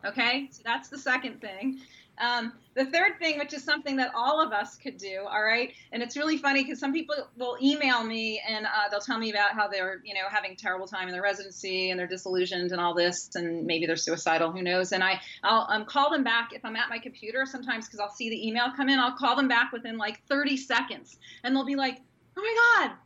Okay, 0.06 0.50
so 0.52 0.62
that's 0.64 0.90
the 0.90 0.98
second 0.98 1.42
thing. 1.42 1.80
Um, 2.18 2.54
the 2.76 2.86
third 2.86 3.20
thing, 3.20 3.38
which 3.38 3.54
is 3.54 3.64
something 3.64 3.98
that 3.98 4.12
all 4.16 4.42
of 4.42 4.52
us 4.52 4.76
could 4.78 4.98
do, 4.98 5.26
all 5.30 5.44
right, 5.44 5.74
and 5.92 6.04
it's 6.04 6.18
really 6.18 6.38
funny 6.38 6.64
because 6.64 6.80
some 6.80 6.94
people 6.94 7.16
will 7.38 7.58
email 7.62 8.04
me 8.04 8.42
and 8.48 8.66
uh, 8.66 8.70
they'll 8.90 9.00
tell 9.00 9.18
me 9.18 9.32
about 9.32 9.54
how 9.54 9.68
they're, 9.68 10.02
you 10.04 10.14
know, 10.14 10.28
having 10.30 10.56
terrible 10.56 10.88
time 10.88 11.08
in 11.08 11.14
their 11.14 11.22
residency 11.22 11.90
and 11.90 12.00
they're 12.00 12.08
disillusioned 12.08 12.72
and 12.72 12.82
all 12.82 12.94
this, 12.94 13.30
and 13.36 13.66
maybe 13.66 13.86
they're 13.86 13.96
suicidal, 13.96 14.52
who 14.52 14.62
knows? 14.62 14.92
And 14.92 15.04
I, 15.04 15.22
I'll 15.44 15.68
um, 15.70 15.86
call 15.86 16.10
them 16.10 16.24
back 16.24 16.52
if 16.54 16.64
I'm 16.66 16.76
at 16.76 16.90
my 16.90 17.00
computer 17.00 17.46
sometimes 17.46 17.86
because 17.86 18.00
I'll 18.00 18.14
see 18.14 18.30
the 18.30 18.48
email 18.48 18.66
come 18.76 18.90
in. 18.90 19.00
I'll 19.00 19.18
call 19.18 19.36
them 19.36 19.48
back 19.48 19.72
within 19.72 19.98
like 19.98 20.26
30 20.28 20.58
seconds, 20.58 21.18
and 21.44 21.56
they'll 21.56 21.66
be 21.66 21.76
like, 21.76 22.02
"Oh 22.38 22.42
my 22.42 22.86
God, 22.88 22.98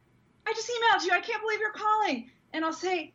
I 0.47 0.53
just 0.53 0.69
emailed 0.69 1.05
you. 1.05 1.11
I 1.11 1.21
can't 1.21 1.41
believe 1.41 1.59
you're 1.59 1.71
calling." 1.71 2.29
And 2.53 2.65
I'll 2.65 2.73
say, 2.73 3.13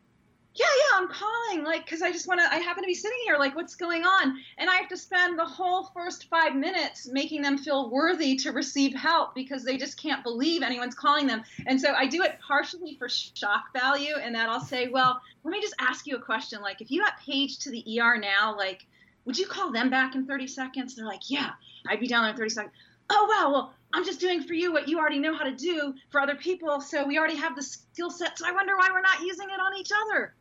yeah, 0.55 0.65
yeah, 0.65 1.01
I'm 1.01 1.09
calling, 1.09 1.65
like, 1.65 1.83
because 1.83 2.01
I 2.01 2.13
just 2.13 2.29
want 2.29 2.39
to, 2.39 2.49
I 2.49 2.59
happen 2.59 2.81
to 2.81 2.87
be 2.87 2.93
sitting 2.93 3.17
here, 3.25 3.37
like, 3.37 3.57
what's 3.57 3.75
going 3.75 4.03
on? 4.03 4.37
And 4.57 4.69
I 4.69 4.75
have 4.75 4.87
to 4.87 4.95
spend 4.95 5.37
the 5.37 5.45
whole 5.45 5.91
first 5.93 6.29
five 6.29 6.55
minutes 6.55 7.09
making 7.11 7.41
them 7.41 7.57
feel 7.57 7.89
worthy 7.89 8.37
to 8.37 8.53
receive 8.53 8.95
help 8.95 9.35
because 9.35 9.65
they 9.65 9.75
just 9.75 10.01
can't 10.01 10.23
believe 10.23 10.63
anyone's 10.63 10.95
calling 10.95 11.27
them. 11.27 11.43
And 11.67 11.79
so 11.79 11.93
I 11.93 12.07
do 12.07 12.23
it 12.23 12.39
partially 12.39 12.95
for 12.97 13.09
shock 13.09 13.73
value, 13.73 14.15
and 14.15 14.33
that 14.33 14.47
I'll 14.47 14.61
say, 14.61 14.87
well, 14.87 15.19
let 15.43 15.51
me 15.51 15.59
just 15.59 15.75
ask 15.79 16.07
you 16.07 16.15
a 16.15 16.21
question. 16.21 16.61
Like, 16.61 16.79
if 16.79 16.89
you 16.89 17.01
got 17.01 17.19
paged 17.19 17.63
to 17.63 17.71
the 17.71 17.99
ER 17.99 18.17
now, 18.17 18.55
like, 18.55 18.87
would 19.25 19.37
you 19.37 19.47
call 19.47 19.73
them 19.73 19.89
back 19.89 20.15
in 20.15 20.25
30 20.25 20.47
seconds? 20.47 20.95
They're 20.95 21.05
like, 21.05 21.29
yeah, 21.29 21.49
I'd 21.85 21.99
be 21.99 22.07
down 22.07 22.23
there 22.23 22.31
in 22.31 22.37
30 22.37 22.49
seconds. 22.49 22.73
Oh, 23.09 23.27
wow, 23.29 23.51
well, 23.51 23.73
I'm 23.91 24.05
just 24.05 24.21
doing 24.21 24.41
for 24.41 24.53
you 24.53 24.71
what 24.71 24.87
you 24.87 24.99
already 24.99 25.19
know 25.19 25.35
how 25.35 25.43
to 25.43 25.55
do 25.55 25.95
for 26.11 26.21
other 26.21 26.35
people. 26.35 26.79
So 26.79 27.05
we 27.05 27.19
already 27.19 27.35
have 27.35 27.57
the 27.57 27.61
skill 27.61 28.09
set. 28.09 28.37
So 28.37 28.47
I 28.47 28.53
wonder 28.53 28.77
why 28.77 28.87
we're 28.93 29.01
not 29.01 29.19
using 29.19 29.49
it 29.49 29.59
on 29.59 29.75
each 29.77 29.91
other 30.05 30.33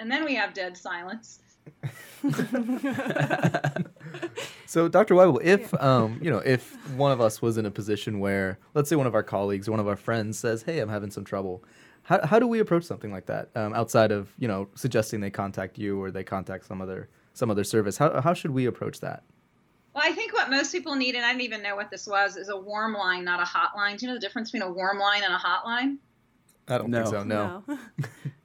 and 0.00 0.10
then 0.10 0.24
we 0.24 0.34
have 0.34 0.54
dead 0.54 0.76
silence. 0.76 1.38
so, 4.66 4.88
Dr. 4.88 5.14
Wible, 5.14 5.40
if 5.42 5.72
um, 5.80 6.18
you 6.22 6.30
know, 6.30 6.38
if 6.38 6.74
one 6.96 7.12
of 7.12 7.20
us 7.20 7.40
was 7.40 7.58
in 7.58 7.66
a 7.66 7.70
position 7.70 8.18
where, 8.18 8.58
let's 8.74 8.88
say, 8.88 8.96
one 8.96 9.06
of 9.06 9.14
our 9.14 9.22
colleagues 9.22 9.68
or 9.68 9.72
one 9.72 9.80
of 9.80 9.86
our 9.86 9.96
friends 9.96 10.38
says, 10.38 10.62
"Hey, 10.62 10.80
I'm 10.80 10.88
having 10.88 11.10
some 11.10 11.24
trouble," 11.24 11.62
how 12.02 12.26
how 12.26 12.38
do 12.38 12.46
we 12.46 12.58
approach 12.58 12.84
something 12.84 13.12
like 13.12 13.26
that 13.26 13.50
um, 13.54 13.74
outside 13.74 14.10
of 14.10 14.32
you 14.38 14.48
know 14.48 14.68
suggesting 14.74 15.20
they 15.20 15.30
contact 15.30 15.78
you 15.78 16.02
or 16.02 16.10
they 16.10 16.24
contact 16.24 16.66
some 16.66 16.80
other 16.80 17.08
some 17.34 17.50
other 17.50 17.64
service? 17.64 17.98
How 17.98 18.20
how 18.20 18.34
should 18.34 18.50
we 18.50 18.66
approach 18.66 19.00
that? 19.00 19.22
Well, 19.94 20.04
I 20.06 20.12
think 20.12 20.32
what 20.32 20.50
most 20.50 20.72
people 20.72 20.94
need, 20.94 21.14
and 21.14 21.24
I 21.24 21.30
didn't 21.30 21.42
even 21.42 21.62
know 21.62 21.76
what 21.76 21.90
this 21.90 22.06
was, 22.06 22.36
is 22.36 22.48
a 22.48 22.56
warm 22.56 22.94
line, 22.94 23.24
not 23.24 23.40
a 23.40 23.44
hotline. 23.44 23.98
Do 23.98 24.06
you 24.06 24.12
know 24.12 24.14
the 24.14 24.20
difference 24.20 24.50
between 24.50 24.68
a 24.68 24.72
warm 24.72 24.98
line 24.98 25.22
and 25.24 25.34
a 25.34 25.38
hotline? 25.38 25.98
I 26.68 26.78
don't 26.78 26.90
no. 26.90 27.02
think 27.02 27.14
so. 27.14 27.24
No. 27.24 27.64
no. 27.66 27.78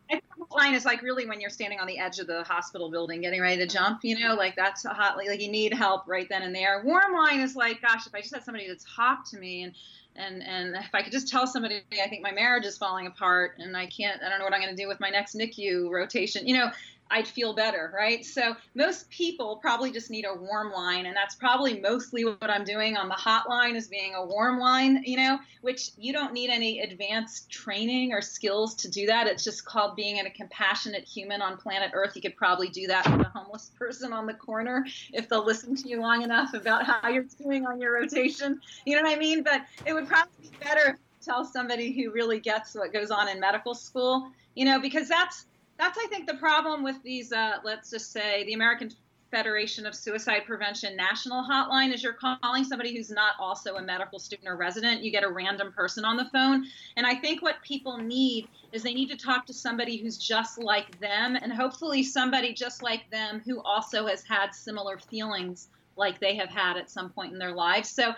line 0.56 0.74
is 0.74 0.86
like 0.86 1.02
really 1.02 1.26
when 1.28 1.40
you're 1.42 1.50
standing 1.50 1.80
on 1.80 1.88
the 1.88 2.00
edge 2.00 2.20
of 2.20 2.28
the 2.28 2.44
hospital 2.44 2.90
building 2.90 3.22
getting 3.22 3.42
ready 3.42 3.58
to 3.58 3.68
jump 3.68 4.00
you 4.04 4.20
know 4.20 4.36
like 4.36 4.56
that's 4.56 4.86
a 4.86 4.90
hot 4.90 5.18
like 5.18 5.42
you 5.42 5.52
need 5.52 5.74
help 5.74 6.08
right 6.08 6.28
then 6.30 6.42
and 6.42 6.56
there. 6.56 6.82
Warm 6.84 7.14
line 7.14 7.40
is 7.42 7.56
like 7.56 7.82
gosh 7.82 8.08
if 8.08 8.16
i 8.16 8.22
just 8.22 8.34
had 8.34 8.44
somebody 8.44 8.68
to 8.68 8.76
talk 8.96 9.30
to 9.30 9.38
me 9.38 9.64
and 9.64 9.74
and 10.16 10.44
and 10.44 10.76
if 10.76 10.94
i 10.94 11.02
could 11.02 11.12
just 11.12 11.28
tell 11.28 11.46
somebody 11.46 11.82
i 12.02 12.08
think 12.08 12.22
my 12.22 12.32
marriage 12.32 12.66
is 12.66 12.78
falling 12.78 13.08
apart 13.08 13.54
and 13.60 13.76
i 13.76 13.86
can't 13.86 14.22
i 14.24 14.30
don't 14.30 14.40
know 14.40 14.46
what 14.46 14.54
i'm 14.54 14.62
going 14.62 14.76
to 14.76 14.82
do 14.82 14.88
with 14.88 15.00
my 15.00 15.10
next 15.10 15.36
nicu 15.36 15.90
rotation 15.92 16.48
you 16.48 16.56
know 16.56 16.70
I'd 17.12 17.28
feel 17.28 17.54
better, 17.54 17.92
right? 17.96 18.26
So 18.26 18.56
most 18.74 19.10
people 19.10 19.58
probably 19.58 19.92
just 19.92 20.10
need 20.10 20.26
a 20.26 20.34
warm 20.34 20.72
line, 20.72 21.06
and 21.06 21.16
that's 21.16 21.36
probably 21.36 21.80
mostly 21.80 22.24
what 22.26 22.50
I'm 22.50 22.64
doing 22.64 22.98
on 22.98 23.08
the 23.08 23.16
hotline 23.16 23.76
is 23.76 23.88
being 23.88 24.16
a 24.16 24.26
warm 24.26 24.60
line, 24.60 25.04
you 25.06 25.18
know, 25.18 25.40
which 25.62 25.92
you 25.98 26.14
don't 26.14 26.34
need 26.34 26.50
any 26.50 26.80
advanced 26.80 27.50
training 27.50 28.12
or 28.12 28.22
skills 28.22 28.74
to 28.76 28.90
do 28.90 29.06
that. 29.06 29.28
It's 29.28 29.44
just 29.44 29.66
called 29.66 29.96
being 29.96 30.20
a 30.20 30.30
compassionate 30.32 31.04
human 31.04 31.42
on 31.42 31.58
planet 31.58 31.92
Earth. 31.94 32.16
You 32.16 32.22
could 32.22 32.36
probably 32.36 32.70
do 32.70 32.88
that 32.88 33.06
with 33.10 33.26
a 33.26 33.30
homeless 33.30 33.72
person 33.78 34.12
on 34.12 34.26
the 34.26 34.34
corner 34.34 34.86
if 35.14 35.30
they'll 35.30 35.46
listen 35.46 35.76
to 35.76 35.88
you 35.88 36.02
long 36.02 36.24
enough 36.24 36.54
about 36.54 36.86
how 36.86 37.10
you're 37.10 37.26
doing 37.42 37.68
on 37.68 37.80
your 37.80 37.94
rotation. 37.94 38.60
You 38.86 38.96
know 38.96 39.04
what 39.04 39.16
I 39.16 39.20
mean? 39.20 39.44
But 39.44 39.62
it 39.86 39.94
would 39.94 40.08
probably 40.08 40.32
be 40.42 40.52
better 40.64 40.98
tell 41.24 41.46
somebody 41.46 41.92
who 41.92 42.12
really 42.12 42.40
gets 42.40 42.76
what 42.76 42.94
goes 42.94 43.12
on 43.12 43.28
in 43.28 43.40
medical 43.40 43.74
school, 43.74 44.32
you 44.54 44.66
know, 44.66 44.80
because 44.80 45.08
that's 45.08 45.48
that's 45.78 45.98
I 45.98 46.08
think 46.08 46.28
the 46.28 46.36
problem 46.36 46.84
with 46.84 47.02
these. 47.04 47.32
Uh, 47.32 47.58
let's 47.64 47.90
just 47.90 48.12
say 48.12 48.44
the 48.46 48.54
American 48.54 48.92
Federation 49.32 49.86
of 49.86 49.94
Suicide 49.94 50.44
Prevention 50.46 50.96
national 50.96 51.44
hotline 51.44 51.94
is 51.94 52.02
you're 52.02 52.14
calling 52.14 52.64
somebody 52.64 52.96
who's 52.96 53.10
not 53.10 53.34
also 53.40 53.76
a 53.76 53.82
medical 53.82 54.20
student 54.20 54.48
or 54.48 54.56
resident. 54.56 55.04
You 55.04 55.12
get 55.12 55.24
a 55.24 55.30
random 55.30 55.74
person 55.74 56.06
on 56.06 56.16
the 56.16 56.26
phone. 56.32 56.66
And 56.96 57.06
I 57.06 57.16
think 57.16 57.42
what 57.42 57.62
people 57.62 57.98
need 57.98 58.48
is 58.72 58.84
they 58.84 58.94
need 58.94 59.10
to 59.10 59.18
talk 59.18 59.46
to 59.48 59.54
somebody 59.54 59.98
who's 59.98 60.18
just 60.18 60.58
like 60.58 60.98
them 61.00 61.36
and 61.36 61.52
hopefully 61.52 62.04
somebody 62.04 62.54
just 62.54 62.82
like 62.82 63.10
them 63.10 63.42
who 63.46 63.62
also 63.62 64.08
has 64.08 64.24
had 64.24 64.56
similar 64.56 64.98
feelings 64.98 65.68
like 65.98 66.20
they 66.20 66.36
have 66.36 66.50
had 66.50 66.78
at 66.78 66.90
some 66.90 67.10
point 67.10 67.34
in 67.34 67.40
their 67.40 67.54
lives. 67.54 67.90
So 67.90 68.14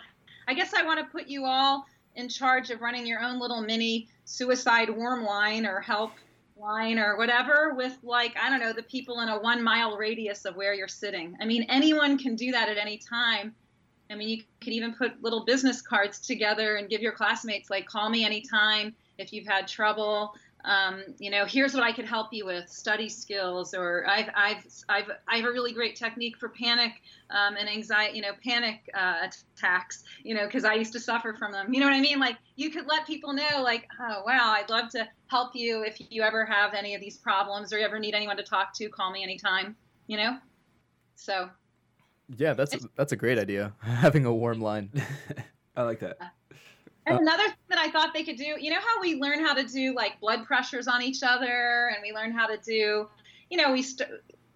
I 0.48 0.54
guess 0.54 0.74
I 0.74 0.84
want 0.84 1.00
to 1.00 1.06
put 1.06 1.28
you 1.28 1.46
all 1.46 1.86
in 2.16 2.30
charge 2.30 2.70
of 2.70 2.82
running 2.82 3.08
your 3.08 3.22
own 3.22 3.40
little 3.40 3.62
mini 3.62 4.08
suicide 4.26 4.90
warm 4.90 5.24
line 5.24 5.66
or 5.66 5.80
help 5.80 6.12
line 6.60 7.00
or 7.00 7.18
whatever 7.18 7.74
with 7.76 7.98
like 8.04 8.36
i 8.42 8.50
don't 8.50 8.60
know 8.60 8.74
the 8.74 8.84
people 8.84 9.22
in 9.22 9.30
a 9.30 9.40
one 9.40 9.64
mile 9.64 9.98
radius 9.98 10.46
of 10.46 10.56
where 10.56 10.74
you're 10.74 10.88
sitting. 10.88 11.36
I 11.42 11.46
mean 11.46 11.66
anyone 11.70 12.18
can 12.18 12.36
do 12.36 12.52
that 12.52 12.70
at 12.70 12.78
any 12.78 12.98
time. 12.98 13.54
I 14.10 14.16
mean 14.16 14.30
you 14.30 14.44
could 14.62 14.74
even 14.74 14.94
put 14.94 15.22
little 15.22 15.46
business 15.46 15.82
cards 15.82 16.20
together 16.20 16.78
and 16.78 16.90
give 16.90 17.02
your 17.02 17.12
classmates 17.12 17.70
like 17.70 17.86
call 17.86 18.10
me 18.10 18.26
anytime 18.26 18.96
if 19.18 19.34
you've 19.34 19.48
had 19.48 19.68
trouble 19.68 20.34
um, 20.68 21.02
you 21.18 21.32
know, 21.32 21.46
here's 21.46 21.74
what 21.74 21.82
I 21.82 21.94
could 21.94 22.04
help 22.04 22.34
you 22.34 22.46
with, 22.46 22.70
study 22.70 23.08
skills, 23.08 23.74
or 23.74 24.06
I've, 24.06 24.30
I've, 24.36 24.68
I've, 24.90 25.10
I 25.26 25.38
have 25.38 25.46
a 25.46 25.52
really 25.52 25.72
great 25.72 25.96
technique 25.96 26.38
for 26.38 26.50
panic 26.50 26.92
um, 27.30 27.56
and 27.56 27.70
anxiety, 27.70 28.18
you 28.18 28.22
know, 28.22 28.34
panic 28.44 28.82
uh, 28.94 29.28
attacks, 29.56 30.04
you 30.24 30.36
know, 30.36 30.46
because 30.46 30.66
I 30.66 30.74
used 30.74 30.92
to 30.92 31.00
suffer 31.00 31.34
from 31.34 31.54
them. 31.54 31.74
You 31.74 31.80
know 31.80 31.86
what 31.86 31.96
I 31.96 32.02
mean? 32.02 32.20
Like 32.20 32.36
you 32.58 32.70
could 32.70 32.86
let 32.86 33.08
people 33.08 33.32
know, 33.32 33.62
like, 33.64 33.88
oh, 33.98 34.24
wow, 34.26 34.54
I'd 34.58 34.70
love 34.70 34.90
to 34.90 35.08
help 35.28 35.56
you 35.56 35.84
if 35.84 36.02
you 36.10 36.22
ever 36.22 36.46
have 36.46 36.74
any 36.74 36.96
of 36.96 37.00
these 37.00 37.18
problems 37.18 37.72
or 37.72 37.80
you 37.80 37.86
ever 37.86 37.98
need 37.98 38.14
anyone 38.14 38.36
to 38.36 38.44
talk 38.44 38.74
to, 38.74 38.90
call 38.90 39.10
me 39.10 39.24
anytime, 39.24 39.74
you 40.08 40.18
know? 40.18 40.38
So. 41.16 41.50
Yeah, 42.36 42.54
that's, 42.54 42.76
that's 42.98 43.14
a 43.14 43.16
great 43.16 43.40
idea. 43.40 43.74
Having 43.82 44.26
a 44.26 44.34
warm 44.34 44.60
line. 44.60 44.92
I 45.78 45.84
like 45.84 46.02
that. 46.02 46.18
And 47.08 47.18
uh, 47.18 47.22
another 47.22 47.44
thing 47.44 47.56
that 47.70 47.80
I 47.80 47.90
thought 47.90 48.14
they 48.14 48.24
could 48.24 48.36
do, 48.38 48.56
you 48.60 48.70
know 48.70 48.80
how 48.80 49.02
we 49.02 49.16
learn 49.16 49.44
how 49.44 49.54
to 49.54 49.64
do 49.64 49.96
like 49.96 50.20
blood 50.20 50.46
pressures 50.46 50.88
on 50.88 51.02
each 51.02 51.24
other, 51.24 51.90
and 51.94 52.04
we 52.04 52.14
learn 52.14 52.32
how 52.32 52.48
to 52.48 52.58
do, 52.58 53.08
you 53.50 53.58
know, 53.58 53.72
we, 53.72 53.82
st- 53.82 54.10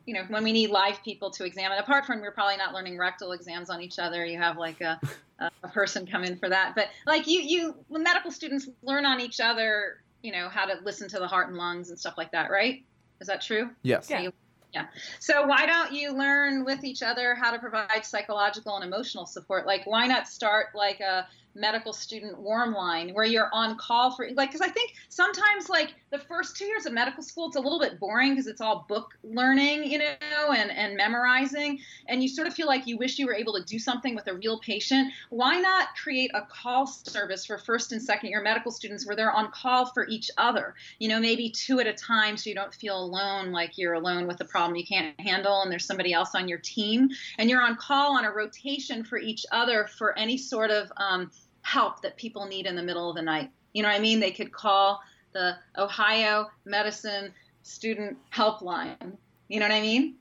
you 0.06 0.14
know, 0.14 0.24
when 0.28 0.44
we 0.44 0.52
need 0.52 0.70
live 0.70 1.02
people 1.04 1.32
to 1.32 1.46
examine. 1.46 1.78
Apart 1.78 2.06
from 2.06 2.20
we're 2.20 2.34
probably 2.34 2.58
not 2.58 2.74
learning 2.74 2.98
rectal 2.98 3.32
exams 3.32 3.70
on 3.70 3.82
each 3.82 4.00
other. 4.00 4.26
You 4.26 4.38
have 4.38 4.58
like 4.58 4.82
a, 4.82 5.00
a 5.40 5.68
person 5.70 6.06
come 6.06 6.24
in 6.26 6.38
for 6.38 6.50
that, 6.50 6.74
but 6.76 6.90
like 7.08 7.26
you, 7.26 7.42
you 7.42 7.76
medical 7.90 8.32
students 8.32 8.68
learn 8.84 9.06
on 9.06 9.22
each 9.22 9.40
other, 9.40 10.02
you 10.22 10.34
know, 10.34 10.50
how 10.50 10.66
to 10.66 10.76
listen 10.84 11.08
to 11.10 11.20
the 11.20 11.28
heart 11.28 11.48
and 11.48 11.58
lungs 11.58 11.90
and 11.90 11.98
stuff 11.98 12.16
like 12.18 12.32
that, 12.34 12.52
right? 12.52 12.84
Is 13.22 13.28
that 13.28 13.42
true? 13.42 13.70
Yes. 13.84 14.10
Yeah. 14.10 14.30
Yeah. 14.74 14.86
So 15.20 15.46
why 15.46 15.66
don't 15.66 15.92
you 15.92 16.14
learn 16.14 16.64
with 16.64 16.84
each 16.84 17.04
other 17.04 17.36
how 17.36 17.52
to 17.52 17.60
provide 17.60 18.06
psychological 18.06 18.78
and 18.78 18.86
emotional 18.86 19.26
support? 19.26 19.66
Like, 19.68 19.82
why 19.86 20.08
not 20.08 20.28
start 20.28 20.68
like 20.74 21.02
a 21.02 21.28
medical 21.56 21.94
student 21.94 22.40
warm 22.40 22.74
line 22.74 23.14
where 23.14 23.26
you're 23.26 23.50
on 23.54 23.78
call 23.78 24.12
for 24.16 24.28
like 24.36 24.50
because 24.50 24.62
i 24.62 24.70
think 24.70 24.94
sometimes 25.10 25.70
like 25.70 25.94
the 26.12 26.20
first 26.20 26.56
two 26.56 26.66
years 26.66 26.86
of 26.86 26.94
medical 26.94 27.24
school 27.24 27.48
it's 27.48 27.56
a 27.56 27.60
little 27.60 27.80
bit 27.80 28.00
boring 28.00 28.32
because 28.32 28.48
it's 28.48 28.62
all 28.62 28.86
book 28.88 29.12
learning 29.24 29.84
you 29.84 29.98
know 29.98 30.52
and 30.56 30.72
and 30.72 30.96
memorizing 30.96 31.80
and 32.08 32.22
you 32.22 32.30
sort 32.30 32.48
of 32.48 32.54
feel 32.54 32.68
like 32.68 32.88
you 32.88 32.98
wish 32.98 33.20
you 33.20 33.26
were 33.26 33.34
able 33.34 33.54
to 33.54 33.64
do 33.64 33.80
something 33.80 34.16
with 34.16 34.28
a 34.28 34.34
real 34.34 34.60
patient. 34.60 35.12
Why 35.30 35.60
not 35.60 35.90
create 35.96 36.32
a 36.34 36.42
call 36.42 36.88
service 36.88 37.46
for 37.46 37.58
first 37.58 37.92
and 37.92 38.02
second 38.02 38.30
year 38.30 38.42
medical 38.42 38.72
students 38.72 39.06
where 39.06 39.16
they're 39.16 39.32
on 39.32 39.52
call 39.52 39.86
for 39.88 40.08
each 40.08 40.30
other 40.38 40.76
you 41.00 41.08
know 41.08 41.20
maybe 41.20 41.50
two 41.50 41.80
at 41.80 41.88
a 41.88 41.94
time 41.94 42.38
so 42.38 42.50
you 42.50 42.56
don't 42.56 42.74
feel 42.74 43.02
alone 43.02 43.52
like 43.52 43.78
you're 43.78 43.94
alone 43.94 44.28
with 44.28 44.40
a 44.42 44.46
problem 44.46 44.76
you 44.76 44.86
can't 44.86 45.20
handle 45.20 45.62
and 45.62 45.72
there's 45.72 45.86
somebody 45.86 46.14
else 46.14 46.36
on 46.36 46.48
your 46.48 46.58
team 46.60 47.10
and 47.38 47.50
you're 47.50 47.62
on 47.62 47.76
call 47.76 48.18
on 48.18 48.26
a 48.26 48.32
rotation 48.32 49.04
for 49.04 49.18
each 49.18 49.46
other 49.52 49.88
for 49.98 50.18
any 50.18 50.38
sort 50.38 50.72
of 50.72 50.92
um, 50.98 51.32
help 51.62 52.02
that 52.02 52.18
people 52.18 52.46
need 52.46 52.66
in 52.66 52.76
the 52.76 52.84
middle 52.84 53.10
of 53.10 53.16
the 53.16 53.22
night. 53.22 53.50
You 53.74 53.84
know 53.84 53.90
what 53.90 53.96
I 53.98 54.00
mean? 54.02 54.20
They 54.20 54.32
could 54.32 54.52
call 54.52 55.02
the 55.34 55.56
Ohio 55.78 56.48
Medicine 56.66 57.34
Student 57.64 58.18
Helpline. 58.34 59.14
You 59.48 59.60
know 59.60 59.68
what 59.68 59.76
I 59.76 59.82
mean? 59.82 60.16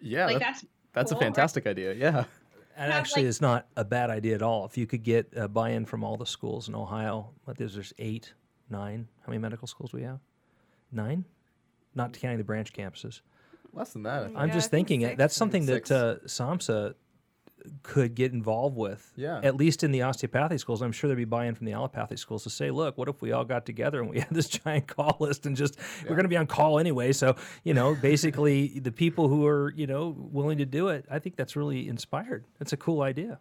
Yeah, 0.00 0.26
like 0.26 0.38
that's 0.38 0.60
that's 0.60 0.66
that's 0.92 1.12
cool, 1.12 1.18
a 1.20 1.24
fantastic 1.24 1.64
right? 1.64 1.70
idea. 1.72 1.94
Yeah. 1.94 2.24
That 2.76 2.90
actually 2.90 3.22
like- 3.22 3.30
is 3.30 3.40
not 3.40 3.66
a 3.76 3.84
bad 3.84 4.10
idea 4.10 4.34
at 4.34 4.42
all. 4.42 4.66
If 4.66 4.76
you 4.76 4.86
could 4.86 5.02
get 5.02 5.32
uh, 5.36 5.48
buy-in 5.48 5.86
from 5.86 6.04
all 6.04 6.18
the 6.18 6.26
schools 6.26 6.68
in 6.68 6.74
Ohio, 6.74 7.30
what 7.44 7.58
is 7.58 7.72
there's 7.72 7.94
eight, 7.98 8.34
nine? 8.68 9.08
How 9.22 9.28
many 9.30 9.38
medical 9.40 9.66
schools 9.66 9.94
we 9.94 10.02
have? 10.02 10.18
Nine, 10.92 11.24
not 11.94 12.12
counting 12.12 12.36
the 12.38 12.44
branch 12.44 12.74
campuses. 12.74 13.22
Less 13.72 13.92
than 13.94 14.02
that. 14.02 14.22
I 14.22 14.26
think. 14.26 14.38
I'm 14.38 14.48
Yeah, 14.48 14.54
just 14.54 14.68
I 14.68 14.70
think 14.70 14.88
thinking 14.88 15.06
six. 15.08 15.18
that's 15.18 15.34
something 15.36 15.64
Six. 15.66 15.88
that 15.88 16.04
uh, 16.04 16.26
SAMHSA 16.26 16.94
could 17.82 18.14
get 18.14 18.32
involved 18.32 18.76
with. 18.76 19.12
Yeah. 19.16 19.40
At 19.42 19.56
least 19.56 19.82
in 19.82 19.92
the 19.92 20.02
osteopathy 20.02 20.58
schools, 20.58 20.82
I'm 20.82 20.92
sure 20.92 21.08
there'd 21.08 21.16
be 21.16 21.24
buy-in 21.24 21.54
from 21.54 21.66
the 21.66 21.72
allopathy 21.72 22.16
schools 22.16 22.42
to 22.44 22.50
say, 22.50 22.70
look, 22.70 22.96
what 22.98 23.08
if 23.08 23.22
we 23.22 23.32
all 23.32 23.44
got 23.44 23.66
together 23.66 24.00
and 24.00 24.10
we 24.10 24.20
had 24.20 24.30
this 24.30 24.48
giant 24.48 24.86
call 24.86 25.16
list 25.20 25.46
and 25.46 25.56
just 25.56 25.78
we're 26.04 26.16
going 26.16 26.24
to 26.24 26.28
be 26.28 26.36
on 26.36 26.46
call 26.46 26.78
anyway. 26.78 27.12
So 27.12 27.36
you 27.64 27.74
know, 27.74 27.94
basically, 27.94 28.78
the 28.80 28.92
people 28.92 29.28
who 29.28 29.46
are 29.46 29.72
you 29.76 29.86
know 29.86 30.14
willing 30.16 30.58
to 30.58 30.66
do 30.66 30.88
it, 30.88 31.04
I 31.10 31.18
think 31.18 31.36
that's 31.36 31.56
really 31.56 31.88
inspired. 31.88 32.44
That's 32.58 32.72
a 32.72 32.76
cool 32.76 33.02
idea. 33.02 33.40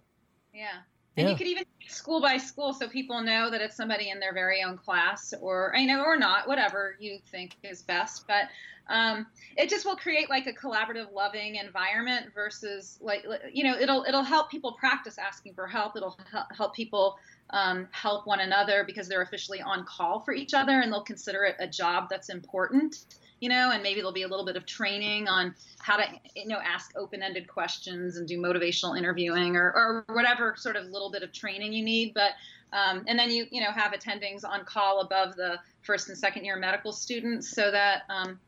Yeah. 0.54 0.80
And 1.18 1.28
Yeah. 1.28 1.32
you 1.32 1.38
could 1.38 1.48
even 1.48 1.64
school 1.88 2.22
by 2.22 2.38
school 2.38 2.74
so 2.74 2.88
people 2.90 3.22
know 3.22 3.50
that 3.50 3.62
it's 3.62 3.76
somebody 3.78 4.10
in 4.10 4.20
their 4.20 4.34
very 4.34 4.64
own 4.64 4.78
class 4.78 5.34
or 5.40 5.76
I 5.76 5.86
know 5.86 6.04
or 6.04 6.18
not, 6.18 6.48
whatever 6.48 6.96
you 7.00 7.20
think 7.32 7.56
is 7.64 7.84
best. 7.84 8.26
But 8.28 8.46
um, 8.88 9.26
it 9.58 9.70
just 9.70 9.86
will 9.86 9.96
create 9.96 10.30
like 10.30 10.46
a 10.46 10.54
collaborative, 10.54 11.12
loving 11.12 11.56
environment 11.56 12.28
versus 12.34 12.98
like 13.02 13.26
you 13.52 13.64
know 13.64 13.78
it'll 13.80 14.04
it'll 14.08 14.24
help 14.24 14.52
people 14.52 14.74
practice 14.74 15.18
asking 15.18 15.54
for 15.54 15.68
help. 15.68 15.96
It'll 15.96 16.18
hel- 16.32 16.48
help 16.56 16.76
people 16.76 17.18
um, 17.52 17.88
help 17.92 18.28
one 18.28 18.42
another 18.42 18.84
because 18.86 19.08
they're 19.08 19.22
officially 19.22 19.62
on 19.62 19.86
call 19.86 20.20
for 20.20 20.34
each 20.34 20.54
other 20.54 20.82
and 20.82 20.92
they'll 20.92 21.04
consider 21.04 21.44
it 21.46 21.56
a 21.60 21.68
job 21.68 22.08
that's 22.10 22.30
important. 22.30 23.06
You 23.42 23.50
know, 23.50 23.72
and 23.72 23.84
maybe 23.84 23.96
there'll 23.96 24.14
be 24.14 24.24
a 24.24 24.28
little 24.28 24.46
bit 24.46 24.56
of 24.56 24.66
training 24.66 25.28
on 25.28 25.54
how 25.86 25.98
to 25.98 26.04
you 26.36 26.48
know 26.48 26.58
ask 26.58 26.92
open-ended 26.98 27.48
questions 27.48 28.18
and 28.18 28.28
do 28.28 28.40
motivational 28.40 28.98
interviewing 28.98 29.56
or, 29.56 29.72
or 29.74 30.06
whatever 30.16 30.56
sort 30.58 30.76
of 30.76 30.86
little 30.86 31.12
bit 31.12 31.22
of 31.22 31.32
training 31.32 31.72
you 31.72 31.84
need 31.84 32.12
but 32.16 32.32
um, 32.74 33.04
and 33.08 33.20
then 33.20 33.30
you 33.30 33.46
you 33.52 33.62
know 33.62 33.72
have 33.72 33.94
attendings 33.94 34.44
on 34.44 34.66
call 34.66 35.02
above 35.02 35.36
the 35.36 35.60
first 35.84 36.10
and 36.10 36.18
second 36.18 36.44
year 36.44 36.58
medical 36.58 36.92
students 36.92 37.50
so 37.52 37.70
that 37.70 38.02
um, 38.10 38.40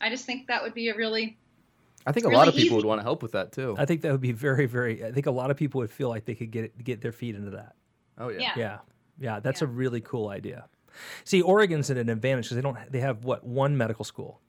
i 0.00 0.08
just 0.08 0.24
think 0.24 0.46
that 0.46 0.62
would 0.62 0.72
be 0.72 0.88
a 0.88 0.96
really 0.96 1.36
I 2.06 2.12
think 2.12 2.24
a 2.24 2.28
really 2.28 2.38
lot 2.38 2.48
of 2.48 2.54
people 2.54 2.66
easy. 2.66 2.76
would 2.76 2.84
want 2.84 3.00
to 3.00 3.02
help 3.02 3.20
with 3.20 3.32
that 3.32 3.50
too. 3.50 3.74
I 3.76 3.84
think 3.84 4.02
that 4.02 4.12
would 4.12 4.20
be 4.20 4.30
very, 4.30 4.66
very. 4.66 5.04
I 5.04 5.10
think 5.10 5.26
a 5.26 5.30
lot 5.32 5.50
of 5.50 5.56
people 5.56 5.80
would 5.80 5.90
feel 5.90 6.08
like 6.08 6.24
they 6.24 6.36
could 6.36 6.52
get 6.52 6.84
get 6.84 7.00
their 7.00 7.10
feet 7.10 7.34
into 7.34 7.50
that. 7.50 7.74
oh 8.16 8.28
yeah. 8.28 8.38
yeah, 8.38 8.52
Yeah, 8.56 8.78
yeah, 9.18 9.40
that's 9.40 9.60
Yeah. 9.60 9.66
a 9.66 9.70
really 9.72 10.00
cool 10.00 10.28
idea. 10.28 10.66
See, 11.24 11.42
Oregon's 11.42 11.90
at 11.90 11.96
an 11.96 12.08
advantage 12.08 12.46
because 12.46 12.56
they 12.56 12.62
don't. 12.62 12.76
They 12.90 13.00
have 13.00 13.24
what 13.24 13.44
one 13.44 13.76
medical 13.76 14.04
school, 14.04 14.40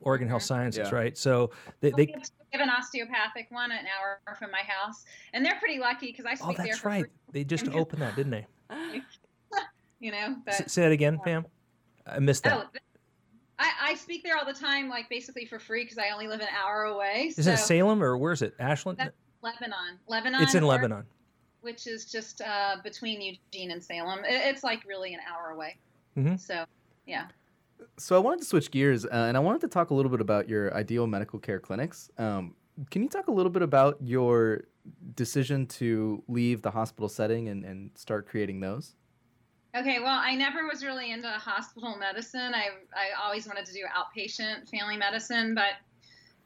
Oregon 0.00 0.28
Health 0.28 0.42
Sciences, 0.42 0.88
Yeah. 0.90 0.94
right? 0.96 1.16
So 1.18 1.50
they, 1.80 1.88
Well, 1.90 1.96
they 1.98 2.06
we 2.06 2.12
have 2.12 2.22
we 2.52 2.58
have 2.58 2.68
an 2.68 2.70
osteopathic 2.74 3.46
one 3.50 3.72
an 3.72 3.84
hour 3.86 4.20
from 4.38 4.50
my 4.52 4.60
house 4.60 5.04
and 5.32 5.44
they're 5.44 5.58
pretty 5.58 5.80
lucky 5.80 6.06
because 6.12 6.24
i 6.24 6.34
speak 6.36 6.56
oh, 6.60 6.62
that's 6.62 6.78
for 6.78 6.88
right. 6.88 7.06
They 7.32 7.42
just 7.42 7.66
opened 7.72 8.02
that, 8.02 8.14
didn't 8.14 8.30
they? 8.30 8.46
you 10.00 10.10
know 10.12 10.36
S- 10.46 10.72
say 10.72 10.82
that 10.82 10.92
again, 10.92 11.18
Pam. 11.24 11.46
I 12.06 12.18
missed 12.20 12.44
that. 12.44 12.52
oh 12.58 12.78
I, 13.58 13.70
I 13.90 13.94
speak 13.94 14.22
there 14.24 14.36
all 14.36 14.44
the 14.44 14.52
time 14.52 14.88
like 14.88 15.08
basically 15.08 15.46
for 15.46 15.58
free 15.58 15.84
because 15.84 15.96
i 15.98 16.10
only 16.12 16.26
live 16.26 16.40
an 16.40 16.48
hour 16.64 16.84
away 16.84 17.32
Is 17.36 17.44
so 17.44 17.52
it 17.52 17.58
Salem 17.58 18.02
or 18.02 18.16
where 18.18 18.32
is 18.32 18.42
it? 18.42 18.54
Ashland. 18.58 18.98
That's 18.98 19.14
lebanon 19.42 19.98
lebanon 20.08 20.42
It's 20.42 20.54
in 20.54 20.64
or- 20.64 20.66
Lebanon. 20.68 21.04
which 21.62 21.86
is 21.86 22.04
just 22.04 22.40
uh, 22.40 22.76
between 22.84 23.20
Eugene 23.20 23.70
and 23.70 23.82
Salem. 23.82 24.20
It- 24.24 24.32
It's 24.46 24.62
like 24.64 24.84
really 24.86 25.14
an 25.14 25.20
hour 25.30 25.50
away. 25.50 25.76
Mhm. 26.16 26.38
So, 26.38 26.64
yeah. 27.06 27.28
So 27.98 28.16
I 28.16 28.18
wanted 28.18 28.40
to 28.40 28.46
switch 28.46 28.70
gears, 28.70 29.04
uh, 29.04 29.08
and 29.12 29.36
I 29.36 29.40
wanted 29.40 29.60
to 29.62 29.68
talk 29.68 29.90
a 29.90 29.94
little 29.94 30.10
bit 30.10 30.20
about 30.20 30.48
your 30.48 30.74
ideal 30.74 31.06
medical 31.06 31.38
care 31.38 31.60
clinics. 31.60 32.10
Um, 32.18 32.56
can 32.90 33.02
you 33.02 33.08
talk 33.08 33.28
a 33.28 33.32
little 33.32 33.50
bit 33.50 33.62
about 33.62 33.98
your 34.00 34.64
decision 35.14 35.66
to 35.66 36.22
leave 36.28 36.62
the 36.62 36.70
hospital 36.70 37.08
setting 37.08 37.48
and, 37.48 37.64
and 37.64 37.90
start 37.96 38.26
creating 38.28 38.60
those? 38.60 38.96
Okay. 39.76 39.98
Well, 39.98 40.20
I 40.20 40.34
never 40.34 40.66
was 40.66 40.84
really 40.84 41.10
into 41.10 41.28
hospital 41.28 41.96
medicine. 41.96 42.54
I 42.54 42.68
I 42.94 43.24
always 43.24 43.46
wanted 43.46 43.66
to 43.66 43.72
do 43.72 43.84
outpatient 43.92 44.68
family 44.68 44.96
medicine, 44.96 45.54
but 45.54 45.72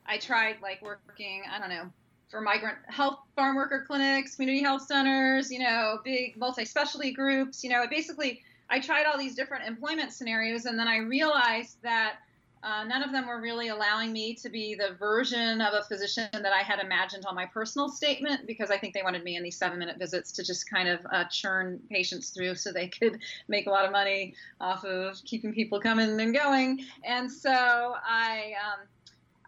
I 0.06 0.18
tried 0.18 0.56
like 0.62 0.80
working. 0.80 1.42
I 1.50 1.58
don't 1.58 1.68
know 1.68 1.90
for 2.30 2.40
migrant 2.40 2.78
health 2.88 3.18
farm 3.36 3.56
worker 3.56 3.84
clinics, 3.86 4.36
community 4.36 4.62
health 4.62 4.86
centers. 4.86 5.50
You 5.50 5.58
know, 5.58 5.98
big 6.04 6.38
multi-specialty 6.38 7.12
groups. 7.12 7.62
You 7.62 7.70
know, 7.70 7.82
it 7.82 7.90
basically 7.90 8.42
I 8.70 8.80
tried 8.80 9.06
all 9.06 9.18
these 9.18 9.34
different 9.34 9.66
employment 9.66 10.12
scenarios, 10.12 10.66
and 10.66 10.78
then 10.78 10.88
I 10.88 10.98
realized 10.98 11.78
that 11.82 12.16
uh, 12.62 12.84
none 12.84 13.02
of 13.02 13.12
them 13.12 13.26
were 13.26 13.40
really 13.40 13.68
allowing 13.68 14.12
me 14.12 14.34
to 14.34 14.48
be 14.48 14.74
the 14.74 14.94
version 14.94 15.60
of 15.60 15.74
a 15.74 15.84
physician 15.84 16.28
that 16.32 16.52
I 16.52 16.62
had 16.62 16.80
imagined 16.80 17.24
on 17.24 17.34
my 17.34 17.46
personal 17.46 17.88
statement 17.88 18.46
because 18.46 18.70
I 18.70 18.78
think 18.78 18.94
they 18.94 19.02
wanted 19.02 19.22
me 19.22 19.36
in 19.36 19.44
these 19.44 19.56
seven 19.56 19.78
minute 19.78 19.96
visits 19.96 20.32
to 20.32 20.44
just 20.44 20.68
kind 20.68 20.88
of 20.88 21.00
uh, 21.12 21.24
churn 21.30 21.80
patients 21.88 22.30
through 22.30 22.56
so 22.56 22.72
they 22.72 22.88
could 22.88 23.20
make 23.48 23.66
a 23.66 23.70
lot 23.70 23.84
of 23.84 23.92
money 23.92 24.34
off 24.60 24.84
of 24.84 25.22
keeping 25.24 25.52
people 25.52 25.80
coming 25.80 26.20
and 26.20 26.34
going. 26.34 26.84
And 27.04 27.30
so 27.30 27.94
I, 28.04 28.54
um, 28.64 28.86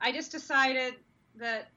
I 0.01 0.13
just 0.13 0.31
decided 0.31 0.95
that 1.37 1.69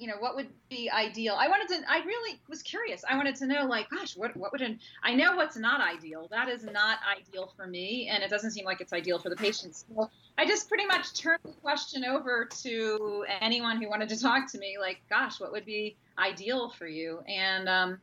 you 0.00 0.06
know, 0.06 0.16
what 0.18 0.34
would 0.34 0.48
be 0.70 0.90
ideal? 0.90 1.36
I 1.38 1.46
wanted 1.46 1.68
to, 1.68 1.82
I 1.86 1.98
really 2.06 2.40
was 2.48 2.62
curious. 2.62 3.04
I 3.06 3.16
wanted 3.18 3.36
to 3.36 3.46
know, 3.46 3.66
like, 3.66 3.90
gosh, 3.90 4.16
what, 4.16 4.34
what 4.34 4.50
would, 4.50 4.62
an, 4.62 4.80
I 5.02 5.14
know 5.14 5.36
what's 5.36 5.58
not 5.58 5.82
ideal. 5.82 6.26
That 6.30 6.48
is 6.48 6.64
not 6.64 7.00
ideal 7.18 7.52
for 7.54 7.66
me, 7.66 8.08
and 8.10 8.22
it 8.22 8.30
doesn't 8.30 8.52
seem 8.52 8.64
like 8.64 8.80
it's 8.80 8.94
ideal 8.94 9.18
for 9.18 9.28
the 9.28 9.36
patients. 9.36 9.84
So 9.94 10.08
I 10.38 10.46
just 10.46 10.68
pretty 10.70 10.86
much 10.86 11.12
turned 11.12 11.40
the 11.44 11.52
question 11.60 12.06
over 12.06 12.48
to 12.62 13.26
anyone 13.42 13.80
who 13.80 13.90
wanted 13.90 14.08
to 14.08 14.18
talk 14.18 14.50
to 14.52 14.58
me, 14.58 14.78
like, 14.80 15.02
gosh, 15.10 15.38
what 15.38 15.52
would 15.52 15.66
be 15.66 15.96
ideal 16.18 16.70
for 16.70 16.86
you? 16.86 17.22
And, 17.28 17.68
um, 17.68 17.98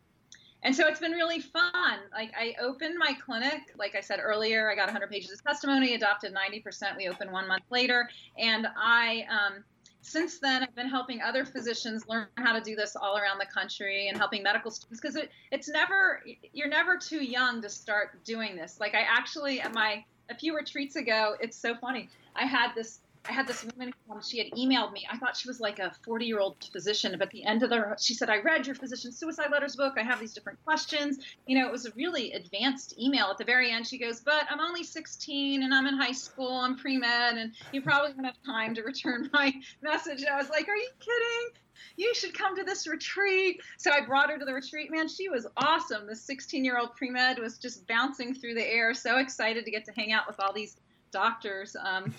and 0.62 0.76
so 0.76 0.88
it's 0.88 1.00
been 1.00 1.14
really 1.14 1.40
fun. 1.40 2.00
Like 2.12 2.32
I 2.38 2.56
opened 2.62 2.96
my 2.98 3.14
clinic, 3.24 3.62
like 3.78 3.96
I 3.96 4.02
said 4.02 4.20
earlier, 4.22 4.70
I 4.72 4.76
got 4.76 4.86
100 4.86 5.10
pages 5.10 5.32
of 5.32 5.44
testimony, 5.44 5.96
adopted 5.96 6.34
90%. 6.34 6.98
We 6.98 7.08
opened 7.08 7.32
one 7.32 7.48
month 7.48 7.64
later, 7.70 8.10
and 8.38 8.68
I 8.76 9.26
um, 9.30 9.64
since 10.08 10.40
then 10.40 10.64
I've 10.64 10.76
been 10.76 10.88
helping 10.88 11.22
other 11.22 11.44
physicians 11.44 12.08
learn 12.08 12.28
how 12.38 12.54
to 12.54 12.62
do 12.62 12.76
this 12.76 12.96
all 12.96 13.18
around 13.18 13.40
the 13.40 13.46
country 13.46 14.08
and 14.08 14.18
helping 14.18 14.42
medical 14.42 14.72
students 14.72 15.02
because 15.02 15.18
it, 15.18 15.32
it's 15.52 15.68
never 15.68 16.24
you're 16.54 16.70
never 16.70 16.98
too 16.98 17.24
young 17.24 17.62
to 17.62 17.70
start 17.70 18.24
doing 18.24 18.56
this. 18.56 18.80
Like 18.80 18.96
I 18.96 19.02
actually 19.02 19.60
at 19.60 19.74
my 19.74 20.06
a 20.30 20.36
few 20.36 20.56
retreats 20.56 20.96
ago, 20.96 21.36
it's 21.42 21.58
so 21.58 21.76
funny. 21.76 22.10
I 22.36 22.46
had 22.46 22.74
this 22.74 23.00
I 23.28 23.34
had 23.34 23.48
this 23.48 23.64
woman 23.64 23.94
come. 24.08 24.22
She 24.22 24.38
had 24.38 24.52
emailed 24.52 24.94
me. 24.94 25.06
I 25.12 25.18
thought 25.18 25.36
she 25.36 25.48
was 25.48 25.60
like 25.60 25.80
a 25.80 25.92
40 26.06 26.26
year 26.26 26.40
old 26.40 26.64
physician, 26.72 27.14
but 27.18 27.28
at 27.28 27.32
the 27.32 27.44
end 27.46 27.64
of 27.64 27.70
the, 27.70 27.96
she 28.00 28.14
said, 28.14 28.30
I 28.30 28.38
read 28.40 28.66
your 28.66 28.76
physician 28.76 29.12
suicide 29.12 29.52
letters 29.52 29.76
book. 29.76 29.96
I 29.98 30.04
have 30.04 30.20
these 30.20 30.34
different 30.34 30.64
questions. 30.64 31.20
You 31.46 31.60
know, 31.60 31.68
it 31.68 31.72
was 31.72 31.86
a 31.86 31.92
really 31.92 32.32
advanced 32.34 32.98
email. 33.00 33.26
At 33.26 33.38
the 33.38 33.44
very 33.44 33.72
end, 33.72 33.86
she 33.88 33.98
goes, 33.98 34.22
But 34.22 34.46
I'm 34.50 34.60
only 34.60 34.84
16 34.84 35.64
and 35.64 35.74
I'm 35.74 35.88
in 35.88 35.98
high 35.98 36.12
school. 36.14 36.58
I'm 36.58 36.78
pre 36.78 36.98
med, 36.98 37.38
and 37.38 37.54
you 37.72 37.82
probably 37.82 38.14
don't 38.14 38.24
have 38.24 38.42
time 38.46 38.74
to 38.76 38.84
return 38.84 39.30
my 39.34 39.54
message. 39.82 40.22
And 40.22 40.30
I 40.30 40.38
was 40.38 40.50
like, 40.50 40.68
Are 40.68 40.76
you 40.76 40.90
kidding? 41.00 41.62
you 41.96 42.14
should 42.14 42.34
come 42.34 42.56
to 42.56 42.64
this 42.64 42.88
retreat. 42.88 43.62
So 43.78 43.92
I 43.92 44.06
brought 44.06 44.30
her 44.30 44.38
to 44.38 44.46
the 44.46 44.54
retreat. 44.54 44.92
Man, 44.92 45.08
she 45.08 45.30
was 45.30 45.48
awesome. 45.58 46.08
The 46.08 46.16
16 46.16 46.64
year 46.64 46.78
old 46.78 46.96
pre 46.96 47.10
med 47.10 47.40
was 47.40 47.58
just 47.58 47.88
bouncing 47.88 48.34
through 48.34 48.54
the 48.54 48.66
air, 48.66 48.94
so 48.94 49.18
excited 49.18 49.66
to 49.66 49.72
get 49.72 49.86
to 49.86 49.92
hang 49.92 50.12
out 50.12 50.28
with 50.28 50.40
all 50.40 50.54
these 50.54 50.78
doctors 51.12 51.76
um, 51.76 52.14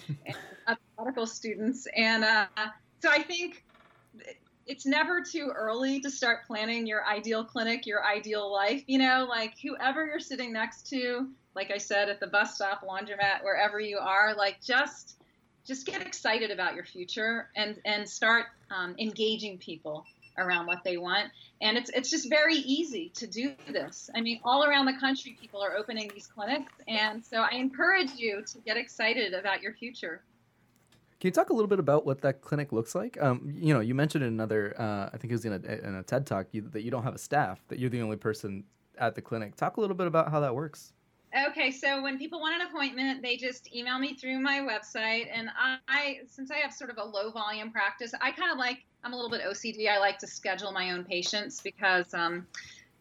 and 0.66 0.79
medical 0.98 1.27
students. 1.27 1.87
And 1.96 2.24
uh, 2.24 2.46
so 3.01 3.11
I 3.11 3.22
think 3.22 3.64
it's 4.66 4.85
never 4.85 5.22
too 5.22 5.51
early 5.55 6.01
to 6.01 6.11
start 6.11 6.46
planning 6.46 6.87
your 6.87 7.05
ideal 7.07 7.44
clinic, 7.44 7.87
your 7.87 8.05
ideal 8.05 8.53
life. 8.53 8.83
You 8.87 8.98
know, 8.98 9.27
like 9.29 9.55
whoever 9.62 10.07
you're 10.07 10.20
sitting 10.20 10.53
next 10.53 10.88
to, 10.90 11.29
like 11.55 11.70
I 11.70 11.79
said, 11.79 12.09
at 12.09 12.20
the 12.20 12.27
bus 12.27 12.57
stop, 12.57 12.83
laundromat, 12.83 13.42
wherever 13.42 13.81
you 13.81 13.98
are, 13.98 14.35
like 14.37 14.61
just 14.62 15.16
just 15.64 15.87
get 15.87 16.01
excited 16.01 16.51
about 16.51 16.74
your 16.74 16.85
future 16.85 17.51
and 17.57 17.77
and 17.85 18.09
start 18.09 18.46
um, 18.70 18.94
engaging 18.98 19.59
people 19.59 20.05
around 20.38 20.66
what 20.66 20.83
they 20.85 20.96
want. 20.96 21.31
And 21.61 21.77
it's 21.77 21.90
it's 21.90 22.11
just 22.11 22.29
very 22.31 22.57
easy 22.57 23.11
to 23.14 23.27
do 23.27 23.55
this. 23.70 24.09
I 24.14 24.20
mean, 24.20 24.40
all 24.44 24.64
around 24.64 24.87
the 24.87 24.98
country, 24.98 25.37
people 25.40 25.62
are 25.62 25.77
opening 25.77 26.11
these 26.14 26.27
clinics, 26.27 26.72
and 26.87 27.24
so 27.24 27.38
I 27.38 27.57
encourage 27.57 28.12
you 28.16 28.42
to 28.44 28.59
get 28.59 28.77
excited 28.77 29.35
about 29.35 29.61
your 29.61 29.74
future. 29.74 30.22
Can 31.20 31.29
you 31.29 31.33
talk 31.33 31.51
a 31.51 31.53
little 31.53 31.68
bit 31.68 31.81
about 31.81 32.07
what 32.07 32.20
that 32.20 32.42
clinic 32.42 32.70
looks 32.70 32.94
like? 32.94 33.20
Um, 33.20 33.53
you 33.53 33.74
know, 33.74 33.81
you 33.81 33.92
mentioned 33.92 34.22
in 34.22 34.33
another, 34.33 34.72
uh, 34.81 35.11
I 35.12 35.16
think 35.16 35.33
it 35.33 35.35
was 35.35 35.44
in 35.44 35.53
a, 35.53 35.88
in 35.88 35.96
a 35.96 36.03
TED 36.05 36.29
talk, 36.29 36.46
you, 36.53 36.61
that 36.70 36.83
you 36.83 36.92
don't 36.92 37.03
have 37.03 37.16
a 37.16 37.18
staff, 37.18 37.61
that 37.66 37.81
you're 37.81 37.90
the 37.90 38.03
only 38.03 38.16
person 38.16 38.62
at 38.98 39.16
the 39.16 39.20
clinic. 39.20 39.57
Talk 39.57 39.79
a 39.79 39.81
little 39.81 39.96
bit 39.96 40.07
about 40.07 40.31
how 40.31 40.38
that 40.38 40.55
works. 40.55 40.92
Okay, 41.51 41.71
so 41.71 42.03
when 42.03 42.19
people 42.19 42.41
want 42.41 42.61
an 42.61 42.69
appointment, 42.69 43.23
they 43.23 43.37
just 43.37 43.75
email 43.75 43.99
me 43.99 44.14
through 44.14 44.41
my 44.41 44.61
website, 44.61 45.29
and 45.31 45.51
I, 45.88 46.21
since 46.27 46.51
I 46.51 46.57
have 46.57 46.73
sort 46.73 46.88
of 46.88 46.97
a 46.97 47.05
low 47.05 47.31
volume 47.31 47.71
practice, 47.71 48.14
I 48.23 48.31
kind 48.31 48.51
of 48.51 48.57
like 48.57 48.85
I'm 49.05 49.12
a 49.12 49.17
little 49.17 49.31
bit 49.31 49.43
OCD. 49.43 49.88
I 49.88 49.99
like 49.99 50.19
to 50.19 50.27
schedule 50.27 50.73
my 50.73 50.91
own 50.91 51.05
patients 51.05 51.61
because 51.61 52.14
um, 52.14 52.47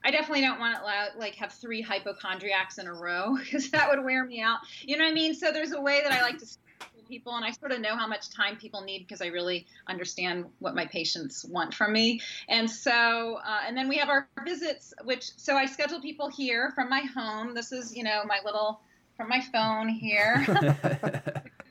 I 0.04 0.12
definitely 0.12 0.42
don't 0.42 0.60
want 0.60 0.78
to 0.78 1.20
like 1.20 1.36
have 1.36 1.54
three 1.54 1.82
hypochondriacs 1.82 2.78
in 2.78 2.88
a 2.88 2.94
row 2.94 3.38
because 3.44 3.72
that 3.72 3.90
would 3.90 4.04
wear 4.04 4.26
me 4.26 4.42
out. 4.42 4.60
You 4.82 4.98
know 4.98 5.06
what 5.06 5.12
I 5.12 5.14
mean? 5.14 5.34
So 5.34 5.52
there's 5.52 5.72
a 5.72 5.82
way 5.82 6.02
that 6.04 6.12
I 6.12 6.22
like 6.22 6.38
to 6.40 6.46
people 7.08 7.36
and 7.36 7.46
I 7.46 7.52
sort 7.52 7.72
of 7.72 7.82
know 7.82 7.96
how 7.96 8.08
much 8.08 8.30
time 8.30 8.58
people 8.58 8.82
need 8.82 9.00
because 9.00 9.22
I 9.22 9.28
really 9.28 9.66
understand 9.88 10.46
what 10.60 10.76
my 10.76 10.86
patients 10.86 11.46
want 11.46 11.74
from 11.74 11.94
me. 11.94 12.22
And 12.48 12.70
so, 12.70 13.40
uh, 13.46 13.62
and 13.66 13.76
then 13.76 13.88
we 13.88 13.98
have 13.98 14.10
our 14.10 14.28
visits, 14.44 14.94
which, 15.04 15.32
so 15.38 15.56
I 15.56 15.66
schedule 15.66 16.02
people 16.02 16.30
here 16.30 16.72
from 16.76 16.90
my 16.90 17.02
home. 17.02 17.54
This 17.54 17.72
is, 17.72 17.96
you 17.96 18.04
know, 18.04 18.24
my 18.26 18.40
little, 18.46 18.82
from 19.16 19.30
my 19.30 19.42
phone 19.42 19.90
here. 19.90 20.46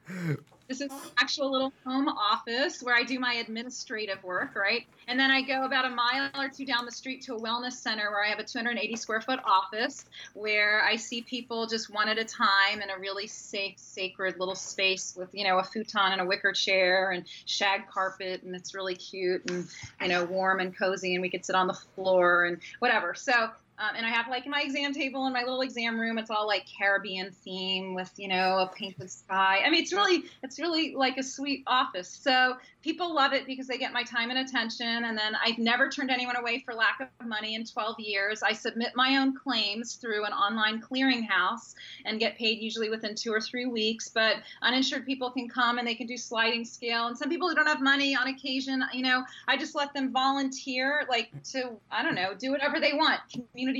This 0.68 0.80
is 0.80 0.90
actual 1.18 1.52
little 1.52 1.72
home 1.84 2.08
office 2.08 2.82
where 2.82 2.94
I 2.94 3.04
do 3.04 3.20
my 3.20 3.34
administrative 3.34 4.22
work, 4.24 4.56
right? 4.56 4.86
And 5.06 5.18
then 5.18 5.30
I 5.30 5.42
go 5.42 5.64
about 5.64 5.84
a 5.84 5.90
mile 5.90 6.30
or 6.34 6.48
two 6.48 6.66
down 6.66 6.84
the 6.84 6.92
street 6.92 7.22
to 7.22 7.34
a 7.34 7.40
wellness 7.40 7.74
center 7.74 8.10
where 8.10 8.24
I 8.24 8.28
have 8.28 8.40
a 8.40 8.44
280 8.44 8.96
square 8.96 9.20
foot 9.20 9.38
office 9.44 10.04
where 10.34 10.82
I 10.82 10.96
see 10.96 11.22
people 11.22 11.66
just 11.66 11.92
one 11.92 12.08
at 12.08 12.18
a 12.18 12.24
time 12.24 12.82
in 12.82 12.90
a 12.90 12.98
really 12.98 13.26
safe, 13.28 13.78
sacred 13.78 14.40
little 14.40 14.56
space 14.56 15.14
with, 15.16 15.28
you 15.32 15.44
know, 15.44 15.58
a 15.58 15.64
futon 15.64 16.12
and 16.12 16.20
a 16.20 16.24
wicker 16.24 16.52
chair 16.52 17.12
and 17.12 17.24
shag 17.44 17.88
carpet. 17.88 18.42
And 18.42 18.54
it's 18.54 18.74
really 18.74 18.96
cute 18.96 19.48
and, 19.50 19.68
you 20.00 20.08
know, 20.08 20.24
warm 20.24 20.60
and 20.60 20.76
cozy. 20.76 21.14
And 21.14 21.22
we 21.22 21.30
could 21.30 21.44
sit 21.44 21.54
on 21.54 21.68
the 21.68 21.78
floor 21.94 22.44
and 22.44 22.58
whatever. 22.80 23.14
So 23.14 23.50
um, 23.78 23.96
and 23.96 24.06
I 24.06 24.10
have 24.10 24.28
like 24.28 24.46
my 24.46 24.62
exam 24.62 24.92
table 24.92 25.26
in 25.26 25.32
my 25.32 25.42
little 25.42 25.60
exam 25.60 25.98
room. 25.98 26.18
It's 26.18 26.30
all 26.30 26.46
like 26.46 26.64
Caribbean 26.78 27.30
theme 27.30 27.94
with 27.94 28.10
you 28.16 28.28
know 28.28 28.58
a 28.58 28.70
painted 28.74 29.10
sky. 29.10 29.60
I 29.64 29.70
mean, 29.70 29.82
it's 29.82 29.92
really 29.92 30.24
it's 30.42 30.58
really 30.58 30.94
like 30.94 31.18
a 31.18 31.22
sweet 31.22 31.64
office. 31.66 32.08
So 32.08 32.56
people 32.86 33.12
love 33.12 33.32
it 33.32 33.46
because 33.46 33.66
they 33.66 33.78
get 33.78 33.92
my 33.92 34.04
time 34.04 34.30
and 34.30 34.38
attention. 34.38 34.86
And 34.86 35.18
then 35.18 35.34
I've 35.44 35.58
never 35.58 35.88
turned 35.88 36.08
anyone 36.08 36.36
away 36.36 36.62
for 36.64 36.72
lack 36.72 37.00
of 37.00 37.26
money 37.26 37.56
in 37.56 37.64
12 37.64 37.98
years. 37.98 38.44
I 38.44 38.52
submit 38.52 38.92
my 38.94 39.16
own 39.16 39.36
claims 39.36 39.96
through 39.96 40.24
an 40.24 40.32
online 40.32 40.80
clearinghouse 40.80 41.74
and 42.04 42.20
get 42.20 42.38
paid 42.38 42.60
usually 42.62 42.88
within 42.88 43.16
two 43.16 43.32
or 43.32 43.40
three 43.40 43.66
weeks. 43.66 44.08
But 44.08 44.36
uninsured 44.62 45.04
people 45.04 45.32
can 45.32 45.48
come 45.48 45.78
and 45.78 45.86
they 45.86 45.96
can 45.96 46.06
do 46.06 46.16
sliding 46.16 46.64
scale. 46.64 47.08
And 47.08 47.18
some 47.18 47.28
people 47.28 47.48
who 47.48 47.56
don't 47.56 47.66
have 47.66 47.82
money 47.82 48.14
on 48.14 48.28
occasion, 48.28 48.84
you 48.92 49.02
know, 49.02 49.24
I 49.48 49.56
just 49.56 49.74
let 49.74 49.92
them 49.92 50.12
volunteer, 50.12 51.06
like 51.08 51.30
to 51.50 51.72
I 51.90 52.04
don't 52.04 52.14
know, 52.14 52.34
do 52.38 52.52
whatever 52.52 52.78
they 52.78 52.92
want 52.92 53.20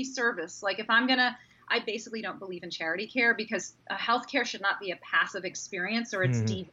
service. 0.05 0.63
Like 0.63 0.79
if 0.79 0.89
I'm 0.89 1.07
going 1.07 1.19
to, 1.19 1.37
I 1.69 1.81
basically 1.81 2.23
don't 2.23 2.39
believe 2.39 2.63
in 2.63 2.71
charity 2.71 3.07
care 3.07 3.35
because 3.35 3.75
healthcare 3.91 4.45
should 4.45 4.63
not 4.63 4.81
be 4.81 4.93
a 4.93 4.97
passive 4.97 5.45
experience 5.45 6.15
or 6.15 6.23
it's 6.23 6.39
mm-hmm. 6.39 6.69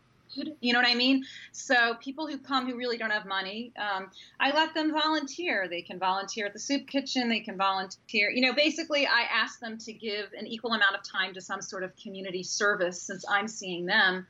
You 0.62 0.73
know 0.73 0.80
what 0.80 0.88
I 0.88 0.95
mean? 0.95 1.26
So 1.52 1.95
people 1.95 2.28
who 2.28 2.38
come 2.38 2.65
who 2.65 2.76
really 2.76 2.97
don't 2.97 3.12
have 3.12 3.26
money, 3.26 3.71
um, 3.78 4.10
I 4.39 4.52
let 4.52 4.73
them 4.73 4.91
volunteer. 4.91 5.67
They 5.67 5.82
can 5.82 5.99
volunteer 5.99 6.47
at 6.47 6.54
the 6.54 6.60
soup 6.60 6.88
kitchen. 6.88 7.30
They 7.30 7.41
can 7.41 7.56
volunteer. 7.58 8.32
You 8.32 8.41
know, 8.41 8.54
basically, 8.54 9.06
I 9.06 9.28
ask 9.32 9.60
them 9.60 9.78
to 9.80 9.93
give 9.93 10.32
an 10.38 10.47
equal 10.47 10.73
amount 10.73 10.95
of 10.95 11.04
time 11.04 11.34
to 11.36 11.41
some 11.41 11.62
sort 11.62 11.84
of 11.84 11.95
community 11.95 12.41
service 12.41 13.02
since 13.02 13.23
I'm 13.30 13.47
seeing 13.47 13.86
them 13.86 14.26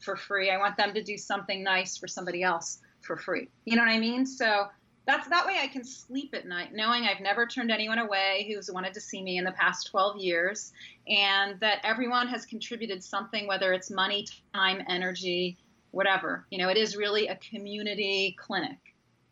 for 0.00 0.16
free. 0.16 0.50
I 0.50 0.58
want 0.58 0.76
them 0.76 0.92
to 0.94 1.02
do 1.02 1.16
something 1.16 1.62
nice 1.62 1.96
for 1.96 2.08
somebody 2.08 2.42
else 2.42 2.80
for 3.00 3.16
free. 3.16 3.48
You 3.64 3.76
know 3.76 3.82
what 3.82 3.90
I 3.90 3.98
mean? 3.98 4.26
So 4.26 4.66
that's 5.06 5.28
that 5.28 5.46
way 5.46 5.58
I 5.62 5.66
can 5.66 5.84
sleep 5.84 6.34
at 6.34 6.46
night 6.46 6.72
knowing 6.72 7.04
I've 7.04 7.20
never 7.20 7.46
turned 7.46 7.70
anyone 7.70 7.98
away 7.98 8.50
who's 8.50 8.70
wanted 8.70 8.94
to 8.94 9.00
see 9.00 9.22
me 9.22 9.38
in 9.38 9.44
the 9.44 9.52
past 9.52 9.86
12 9.88 10.16
years 10.16 10.72
and 11.08 11.60
that 11.60 11.80
everyone 11.84 12.26
has 12.28 12.46
contributed 12.46 13.02
something 13.02 13.46
whether 13.46 13.72
it's 13.72 13.90
money, 13.90 14.26
time, 14.54 14.82
energy, 14.88 15.58
whatever. 15.90 16.46
You 16.50 16.58
know, 16.58 16.68
it 16.68 16.76
is 16.76 16.96
really 16.96 17.28
a 17.28 17.36
community 17.36 18.36
clinic 18.38 18.78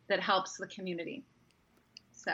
that 0.09 0.21
helps 0.21 0.57
the 0.57 0.67
community. 0.67 1.25
So 2.13 2.33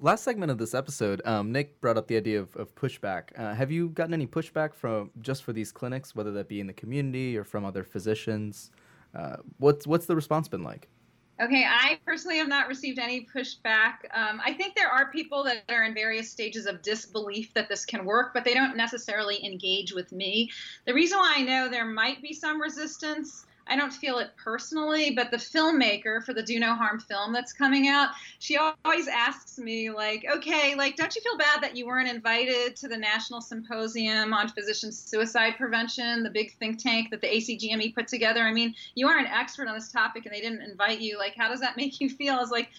last 0.00 0.24
segment 0.24 0.50
of 0.50 0.58
this 0.58 0.74
episode, 0.74 1.22
um, 1.24 1.52
Nick 1.52 1.80
brought 1.80 1.96
up 1.96 2.06
the 2.06 2.16
idea 2.16 2.40
of, 2.40 2.54
of 2.56 2.74
pushback. 2.74 3.30
Uh, 3.36 3.54
have 3.54 3.70
you 3.70 3.90
gotten 3.90 4.14
any 4.14 4.26
pushback 4.26 4.74
from 4.74 5.10
just 5.20 5.42
for 5.42 5.52
these 5.52 5.72
clinics, 5.72 6.14
whether 6.14 6.32
that 6.32 6.48
be 6.48 6.60
in 6.60 6.66
the 6.66 6.72
community 6.72 7.36
or 7.36 7.44
from 7.44 7.64
other 7.64 7.84
physicians? 7.84 8.70
Uh, 9.14 9.36
what's 9.58 9.86
what's 9.86 10.06
the 10.06 10.14
response 10.14 10.48
been 10.48 10.62
like? 10.62 10.88
Okay, 11.40 11.64
I 11.64 12.00
personally 12.04 12.38
have 12.38 12.48
not 12.48 12.66
received 12.66 12.98
any 12.98 13.24
pushback. 13.32 13.98
Um, 14.12 14.40
I 14.44 14.52
think 14.54 14.74
there 14.74 14.90
are 14.90 15.12
people 15.12 15.44
that 15.44 15.62
are 15.68 15.84
in 15.84 15.94
various 15.94 16.30
stages 16.30 16.66
of 16.66 16.82
disbelief 16.82 17.54
that 17.54 17.68
this 17.68 17.84
can 17.84 18.04
work, 18.04 18.34
but 18.34 18.44
they 18.44 18.54
don't 18.54 18.76
necessarily 18.76 19.44
engage 19.44 19.92
with 19.92 20.10
me. 20.10 20.50
The 20.84 20.94
reason 20.94 21.18
why 21.18 21.34
I 21.36 21.42
know 21.42 21.68
there 21.68 21.84
might 21.84 22.20
be 22.22 22.32
some 22.32 22.60
resistance 22.60 23.46
I 23.68 23.76
don't 23.76 23.92
feel 23.92 24.18
it 24.18 24.30
personally, 24.36 25.10
but 25.10 25.30
the 25.30 25.36
filmmaker 25.36 26.24
for 26.24 26.32
the 26.32 26.42
Do 26.42 26.58
No 26.58 26.74
Harm 26.74 26.98
film 27.00 27.32
that's 27.32 27.52
coming 27.52 27.88
out, 27.88 28.10
she 28.38 28.56
always 28.56 29.08
asks 29.08 29.58
me, 29.58 29.90
like, 29.90 30.24
okay, 30.36 30.74
like, 30.74 30.96
don't 30.96 31.14
you 31.14 31.22
feel 31.22 31.36
bad 31.36 31.62
that 31.62 31.76
you 31.76 31.86
weren't 31.86 32.08
invited 32.08 32.76
to 32.76 32.88
the 32.88 32.96
National 32.96 33.40
Symposium 33.40 34.32
on 34.32 34.48
Physician 34.48 34.92
Suicide 34.92 35.54
Prevention, 35.56 36.22
the 36.22 36.30
big 36.30 36.56
think 36.58 36.82
tank 36.82 37.10
that 37.10 37.20
the 37.20 37.28
ACGME 37.28 37.94
put 37.94 38.08
together? 38.08 38.42
I 38.42 38.52
mean, 38.52 38.74
you 38.94 39.06
are 39.08 39.18
an 39.18 39.26
expert 39.26 39.68
on 39.68 39.74
this 39.74 39.92
topic 39.92 40.26
and 40.26 40.34
they 40.34 40.40
didn't 40.40 40.62
invite 40.62 41.00
you. 41.00 41.18
Like, 41.18 41.34
how 41.36 41.48
does 41.48 41.60
that 41.60 41.76
make 41.76 42.00
you 42.00 42.08
feel? 42.08 42.34
I 42.34 42.38
was 42.38 42.50
like, 42.50 42.70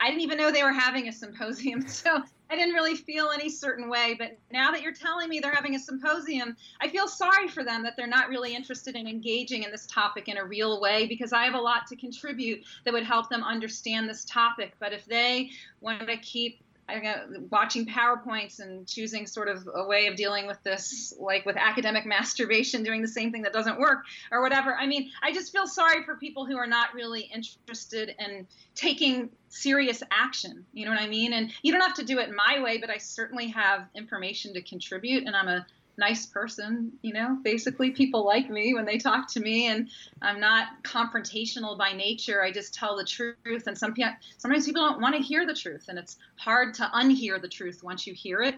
I 0.00 0.08
didn't 0.08 0.22
even 0.22 0.38
know 0.38 0.50
they 0.50 0.62
were 0.62 0.72
having 0.72 1.08
a 1.08 1.12
symposium. 1.12 1.86
So 1.94 2.22
I 2.54 2.56
didn't 2.56 2.74
really 2.74 2.94
feel 2.94 3.30
any 3.30 3.48
certain 3.48 3.88
way. 3.88 4.14
But 4.16 4.38
now 4.52 4.70
that 4.70 4.80
you're 4.80 4.92
telling 4.92 5.28
me 5.28 5.40
they're 5.40 5.52
having 5.52 5.74
a 5.74 5.78
symposium, 5.78 6.56
I 6.80 6.88
feel 6.88 7.08
sorry 7.08 7.48
for 7.48 7.64
them 7.64 7.82
that 7.82 7.94
they're 7.96 8.06
not 8.06 8.28
really 8.28 8.54
interested 8.54 8.94
in 8.94 9.08
engaging 9.08 9.64
in 9.64 9.72
this 9.72 9.86
topic 9.86 10.28
in 10.28 10.36
a 10.36 10.44
real 10.44 10.80
way 10.80 11.08
because 11.08 11.32
I 11.32 11.44
have 11.46 11.54
a 11.54 11.60
lot 11.60 11.88
to 11.88 11.96
contribute 11.96 12.62
that 12.84 12.94
would 12.94 13.02
help 13.02 13.28
them 13.28 13.42
understand 13.42 14.08
this 14.08 14.24
topic. 14.24 14.74
But 14.78 14.92
if 14.92 15.04
they 15.04 15.50
want 15.80 16.06
to 16.06 16.16
keep 16.18 16.60
I 16.88 16.98
know, 16.98 17.46
watching 17.50 17.86
PowerPoints 17.86 18.60
and 18.60 18.86
choosing 18.86 19.26
sort 19.26 19.48
of 19.48 19.68
a 19.72 19.86
way 19.86 20.06
of 20.06 20.16
dealing 20.16 20.46
with 20.46 20.62
this, 20.62 21.14
like 21.18 21.46
with 21.46 21.56
academic 21.56 22.04
masturbation, 22.06 22.82
doing 22.82 23.00
the 23.00 23.08
same 23.08 23.32
thing 23.32 23.42
that 23.42 23.52
doesn't 23.52 23.78
work 23.78 24.04
or 24.30 24.42
whatever. 24.42 24.74
I 24.74 24.86
mean, 24.86 25.10
I 25.22 25.32
just 25.32 25.52
feel 25.52 25.66
sorry 25.66 26.04
for 26.04 26.16
people 26.16 26.44
who 26.44 26.56
are 26.56 26.66
not 26.66 26.94
really 26.94 27.22
interested 27.32 28.14
in 28.18 28.46
taking 28.74 29.30
serious 29.48 30.02
action. 30.10 30.66
You 30.72 30.84
know 30.84 30.90
what 30.90 31.00
I 31.00 31.08
mean? 31.08 31.32
And 31.32 31.52
you 31.62 31.72
don't 31.72 31.80
have 31.80 31.94
to 31.94 32.04
do 32.04 32.18
it 32.18 32.30
my 32.34 32.60
way, 32.62 32.78
but 32.78 32.90
I 32.90 32.98
certainly 32.98 33.48
have 33.48 33.86
information 33.94 34.52
to 34.54 34.62
contribute, 34.62 35.26
and 35.26 35.34
I'm 35.34 35.48
a 35.48 35.66
nice 35.96 36.26
person, 36.26 36.92
you 37.02 37.12
know. 37.12 37.38
Basically, 37.42 37.90
people 37.90 38.24
like 38.24 38.50
me 38.50 38.74
when 38.74 38.84
they 38.84 38.98
talk 38.98 39.30
to 39.32 39.40
me, 39.40 39.68
and 39.68 39.88
I'm 40.22 40.40
not 40.40 40.82
confrontational 40.82 41.76
by 41.78 41.92
nature. 41.92 42.42
I 42.42 42.50
just 42.50 42.74
tell 42.74 42.96
the 42.96 43.04
truth, 43.04 43.66
and 43.66 43.76
some 43.76 43.94
sometimes 44.38 44.66
people 44.66 44.82
don't 44.82 45.00
want 45.00 45.14
to 45.14 45.22
hear 45.22 45.46
the 45.46 45.54
truth, 45.54 45.86
and 45.88 45.98
it's 45.98 46.16
hard 46.36 46.74
to 46.74 46.90
unhear 46.94 47.40
the 47.40 47.48
truth 47.48 47.82
once 47.82 48.06
you 48.06 48.14
hear 48.14 48.42
it. 48.42 48.56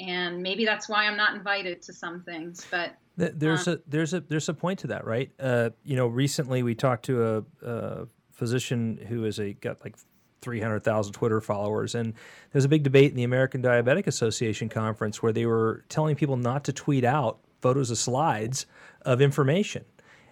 And 0.00 0.42
maybe 0.42 0.64
that's 0.64 0.88
why 0.88 1.06
I'm 1.06 1.16
not 1.16 1.34
invited 1.34 1.82
to 1.82 1.92
some 1.92 2.22
things, 2.22 2.66
but. 2.70 2.96
There's 3.14 3.68
uh, 3.68 3.72
a 3.72 3.78
there's 3.86 4.14
a 4.14 4.20
there's 4.20 4.48
a 4.48 4.54
point 4.54 4.78
to 4.80 4.86
that, 4.86 5.04
right? 5.04 5.30
Uh, 5.38 5.70
you 5.84 5.96
know, 5.96 6.06
recently 6.06 6.62
we 6.62 6.74
talked 6.74 7.04
to 7.04 7.22
a, 7.22 7.44
a 7.62 8.06
physician 8.30 8.98
who 9.06 9.26
is 9.26 9.38
a 9.38 9.52
got 9.52 9.84
like 9.84 9.96
300,000 10.42 11.12
Twitter 11.12 11.40
followers. 11.40 11.94
And 11.94 12.14
there's 12.52 12.64
a 12.64 12.68
big 12.68 12.82
debate 12.82 13.10
in 13.10 13.16
the 13.16 13.24
American 13.24 13.62
Diabetic 13.62 14.06
Association 14.06 14.68
conference 14.68 15.22
where 15.22 15.32
they 15.32 15.46
were 15.46 15.84
telling 15.88 16.16
people 16.16 16.36
not 16.36 16.64
to 16.64 16.72
tweet 16.72 17.04
out 17.04 17.38
photos 17.60 17.90
of 17.90 17.98
slides 17.98 18.66
of 19.02 19.20
information. 19.20 19.84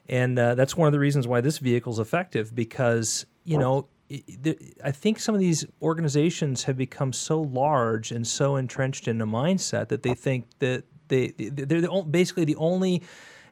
And 0.08 0.38
uh, 0.38 0.56
that's 0.56 0.76
one 0.76 0.86
of 0.86 0.92
the 0.92 0.98
reasons 0.98 1.26
why 1.26 1.40
this 1.40 1.58
vehicle 1.58 1.92
is 1.92 1.98
effective 2.00 2.54
because, 2.54 3.24
you 3.44 3.56
know, 3.56 3.86
I 4.84 4.90
think 4.90 5.20
some 5.20 5.36
of 5.36 5.40
these 5.40 5.64
organizations 5.80 6.64
have 6.64 6.76
become 6.76 7.12
so 7.12 7.40
large 7.40 8.10
and 8.10 8.26
so 8.26 8.56
entrenched 8.56 9.06
in 9.06 9.20
a 9.20 9.26
mindset 9.26 9.88
that 9.88 10.02
they 10.02 10.14
think 10.14 10.46
that 10.58 10.82
they 11.06 11.28
they're 11.28 11.80
the, 11.80 12.06
basically 12.10 12.44
the 12.44 12.56
only 12.56 13.02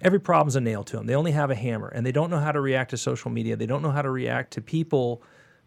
every 0.00 0.18
problem's 0.18 0.56
a 0.56 0.60
nail 0.60 0.82
to 0.82 0.96
them. 0.96 1.06
They 1.06 1.14
only 1.14 1.30
have 1.32 1.52
a 1.52 1.54
hammer 1.54 1.88
and 1.88 2.04
they 2.04 2.10
don't 2.10 2.30
know 2.30 2.40
how 2.40 2.50
to 2.50 2.60
react 2.60 2.90
to 2.90 2.96
social 2.96 3.30
media. 3.30 3.54
They 3.54 3.66
don't 3.66 3.82
know 3.82 3.92
how 3.92 4.02
to 4.02 4.10
react 4.10 4.52
to 4.54 4.60
people 4.60 5.22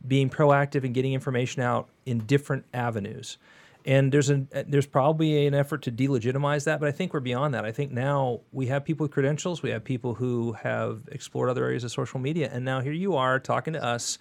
being 0.07 0.29
proactive 0.29 0.83
and 0.83 0.93
getting 0.93 1.13
information 1.13 1.61
out 1.61 1.89
in 2.05 2.19
different 2.19 2.65
avenues. 2.73 3.37
And 3.83 4.11
there's 4.11 4.29
an 4.29 4.47
there's 4.67 4.85
probably 4.85 5.47
an 5.47 5.55
effort 5.55 5.81
to 5.83 5.91
delegitimize 5.91 6.65
that, 6.65 6.79
but 6.79 6.87
I 6.87 6.91
think 6.91 7.13
we're 7.13 7.19
beyond 7.19 7.55
that. 7.55 7.65
I 7.65 7.71
think 7.71 7.91
now 7.91 8.41
we 8.51 8.67
have 8.67 8.85
people 8.85 9.05
with 9.05 9.11
credentials, 9.11 9.63
we 9.63 9.71
have 9.71 9.83
people 9.83 10.13
who 10.13 10.53
have 10.53 11.01
explored 11.11 11.49
other 11.49 11.65
areas 11.65 11.83
of 11.83 11.91
social 11.91 12.19
media, 12.19 12.49
and 12.53 12.63
now 12.63 12.79
here 12.81 12.91
you 12.91 13.15
are 13.15 13.39
talking 13.39 13.73
to 13.73 13.83
us, 13.83 14.19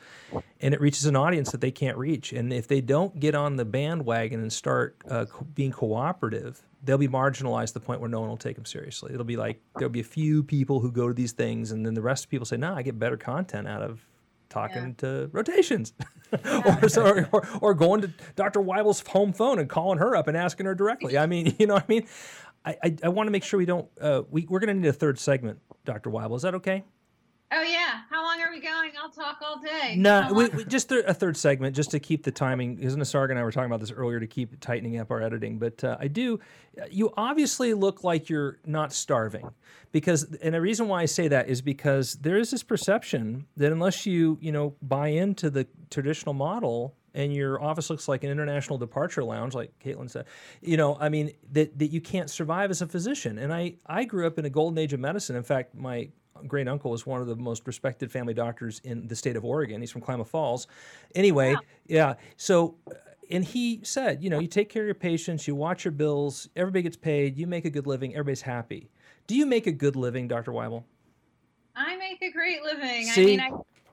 and 0.60 0.72
it 0.72 0.80
reaches 0.80 1.04
an 1.04 1.14
audience 1.14 1.52
that 1.52 1.60
they 1.60 1.70
can't 1.70 1.98
reach. 1.98 2.32
And 2.32 2.54
if 2.54 2.68
they 2.68 2.80
don't 2.80 3.20
get 3.20 3.34
on 3.34 3.56
the 3.56 3.66
bandwagon 3.66 4.40
and 4.40 4.50
start 4.50 4.96
uh, 5.06 5.26
co- 5.26 5.44
being 5.54 5.72
cooperative, 5.72 6.62
they'll 6.82 6.96
be 6.96 7.08
marginalized 7.08 7.68
to 7.68 7.74
the 7.74 7.80
point 7.80 8.00
where 8.00 8.08
no 8.08 8.20
one 8.20 8.30
will 8.30 8.38
take 8.38 8.56
them 8.56 8.64
seriously. 8.64 9.12
It'll 9.12 9.24
be 9.24 9.36
like 9.36 9.60
there'll 9.76 9.90
be 9.90 10.00
a 10.00 10.04
few 10.04 10.42
people 10.42 10.80
who 10.80 10.90
go 10.90 11.06
to 11.06 11.14
these 11.14 11.32
things, 11.32 11.70
and 11.70 11.84
then 11.84 11.92
the 11.92 12.02
rest 12.02 12.24
of 12.24 12.30
people 12.30 12.46
say, 12.46 12.56
"No, 12.56 12.72
I 12.72 12.80
get 12.80 12.98
better 12.98 13.18
content 13.18 13.68
out 13.68 13.82
of 13.82 14.00
talking 14.50 14.88
yeah. 14.88 15.08
to 15.08 15.30
rotations 15.32 15.94
or, 16.82 16.88
so, 16.88 17.24
or, 17.32 17.48
or, 17.60 17.74
going 17.74 18.02
to 18.02 18.10
Dr. 18.36 18.60
Wible's 18.60 19.00
home 19.00 19.32
phone 19.32 19.58
and 19.58 19.68
calling 19.68 19.98
her 19.98 20.14
up 20.14 20.28
and 20.28 20.36
asking 20.36 20.66
her 20.66 20.74
directly. 20.74 21.16
I 21.16 21.26
mean, 21.26 21.56
you 21.58 21.66
know, 21.66 21.74
what 21.74 21.84
I 21.84 21.86
mean, 21.88 22.06
I, 22.64 22.76
I, 22.82 22.96
I 23.04 23.08
want 23.08 23.26
to 23.28 23.30
make 23.30 23.44
sure 23.44 23.58
we 23.58 23.64
don't, 23.64 23.88
uh, 24.00 24.22
we, 24.30 24.46
we're 24.48 24.60
going 24.60 24.74
to 24.74 24.74
need 24.74 24.88
a 24.88 24.92
third 24.92 25.18
segment, 25.18 25.60
Dr. 25.84 26.10
Wible. 26.10 26.36
Is 26.36 26.42
that 26.42 26.54
okay? 26.56 26.84
Oh 27.52 27.62
yeah. 27.62 27.79
How 28.08 28.24
long 28.24 28.40
are 28.40 28.50
we 28.50 28.60
going? 28.60 28.92
I'll 29.00 29.10
talk 29.10 29.38
all 29.42 29.60
day. 29.60 29.96
No, 29.96 30.30
we, 30.32 30.48
we, 30.48 30.64
just 30.64 30.88
th- 30.88 31.04
a 31.06 31.14
third 31.14 31.36
segment, 31.36 31.76
just 31.76 31.90
to 31.90 32.00
keep 32.00 32.22
the 32.22 32.30
timing. 32.30 32.76
Because 32.76 32.96
Nisarg 32.96 33.30
and 33.30 33.38
I 33.38 33.42
were 33.42 33.52
talking 33.52 33.70
about 33.70 33.80
this 33.80 33.90
earlier 33.90 34.20
to 34.20 34.26
keep 34.26 34.58
tightening 34.60 34.98
up 34.98 35.10
our 35.10 35.22
editing. 35.22 35.58
But 35.58 35.82
uh, 35.84 35.96
I 36.00 36.08
do. 36.08 36.40
You 36.90 37.12
obviously 37.16 37.74
look 37.74 38.04
like 38.04 38.28
you're 38.28 38.58
not 38.64 38.92
starving, 38.92 39.50
because 39.92 40.24
and 40.42 40.54
the 40.54 40.60
reason 40.60 40.88
why 40.88 41.02
I 41.02 41.06
say 41.06 41.28
that 41.28 41.48
is 41.48 41.60
because 41.60 42.14
there 42.14 42.38
is 42.38 42.50
this 42.50 42.62
perception 42.62 43.46
that 43.56 43.72
unless 43.72 44.06
you 44.06 44.38
you 44.40 44.52
know 44.52 44.74
buy 44.82 45.08
into 45.08 45.50
the 45.50 45.66
traditional 45.90 46.34
model 46.34 46.94
and 47.14 47.34
your 47.34 47.62
office 47.62 47.90
looks 47.90 48.08
like 48.08 48.24
an 48.24 48.30
international 48.30 48.78
departure 48.78 49.24
lounge, 49.24 49.54
like 49.54 49.72
Caitlin 49.84 50.08
said, 50.08 50.26
you 50.60 50.76
know, 50.76 50.96
I 51.00 51.08
mean, 51.08 51.32
that, 51.52 51.76
that 51.78 51.88
you 51.88 52.00
can't 52.00 52.30
survive 52.30 52.70
as 52.70 52.82
a 52.82 52.86
physician. 52.86 53.38
And 53.38 53.52
I, 53.52 53.74
I 53.86 54.04
grew 54.04 54.26
up 54.26 54.38
in 54.38 54.44
a 54.44 54.50
golden 54.50 54.78
age 54.78 54.92
of 54.92 55.00
medicine. 55.00 55.34
In 55.34 55.42
fact, 55.42 55.74
my 55.74 56.08
great 56.46 56.68
uncle 56.68 56.94
is 56.94 57.06
one 57.06 57.20
of 57.20 57.26
the 57.26 57.36
most 57.36 57.66
respected 57.66 58.10
family 58.10 58.34
doctors 58.34 58.80
in 58.84 59.06
the 59.06 59.16
state 59.16 59.36
of 59.36 59.44
Oregon. 59.44 59.80
He's 59.80 59.90
from 59.90 60.00
Klamath 60.00 60.28
Falls. 60.28 60.66
Anyway, 61.14 61.56
yeah. 61.86 62.14
So, 62.36 62.76
uh, 62.90 62.94
and 63.30 63.44
he 63.44 63.80
said, 63.84 64.22
you 64.22 64.30
know, 64.30 64.40
you 64.40 64.48
take 64.48 64.68
care 64.68 64.82
of 64.82 64.86
your 64.86 64.94
patients, 64.94 65.46
you 65.46 65.54
watch 65.54 65.84
your 65.84 65.92
bills, 65.92 66.48
everybody 66.56 66.82
gets 66.82 66.96
paid, 66.96 67.38
you 67.38 67.46
make 67.46 67.64
a 67.64 67.70
good 67.70 67.86
living, 67.86 68.12
everybody's 68.12 68.42
happy. 68.42 68.90
Do 69.26 69.36
you 69.36 69.46
make 69.46 69.66
a 69.66 69.72
good 69.72 69.94
living, 69.94 70.26
Dr. 70.26 70.52
Wible? 70.52 70.82
I 71.76 71.96
make 71.96 72.20
a 72.22 72.30
great 72.30 72.62
living. 72.62 73.04
See? 73.04 73.22
I 73.22 73.26
mean, 73.26 73.40
I 73.40 73.50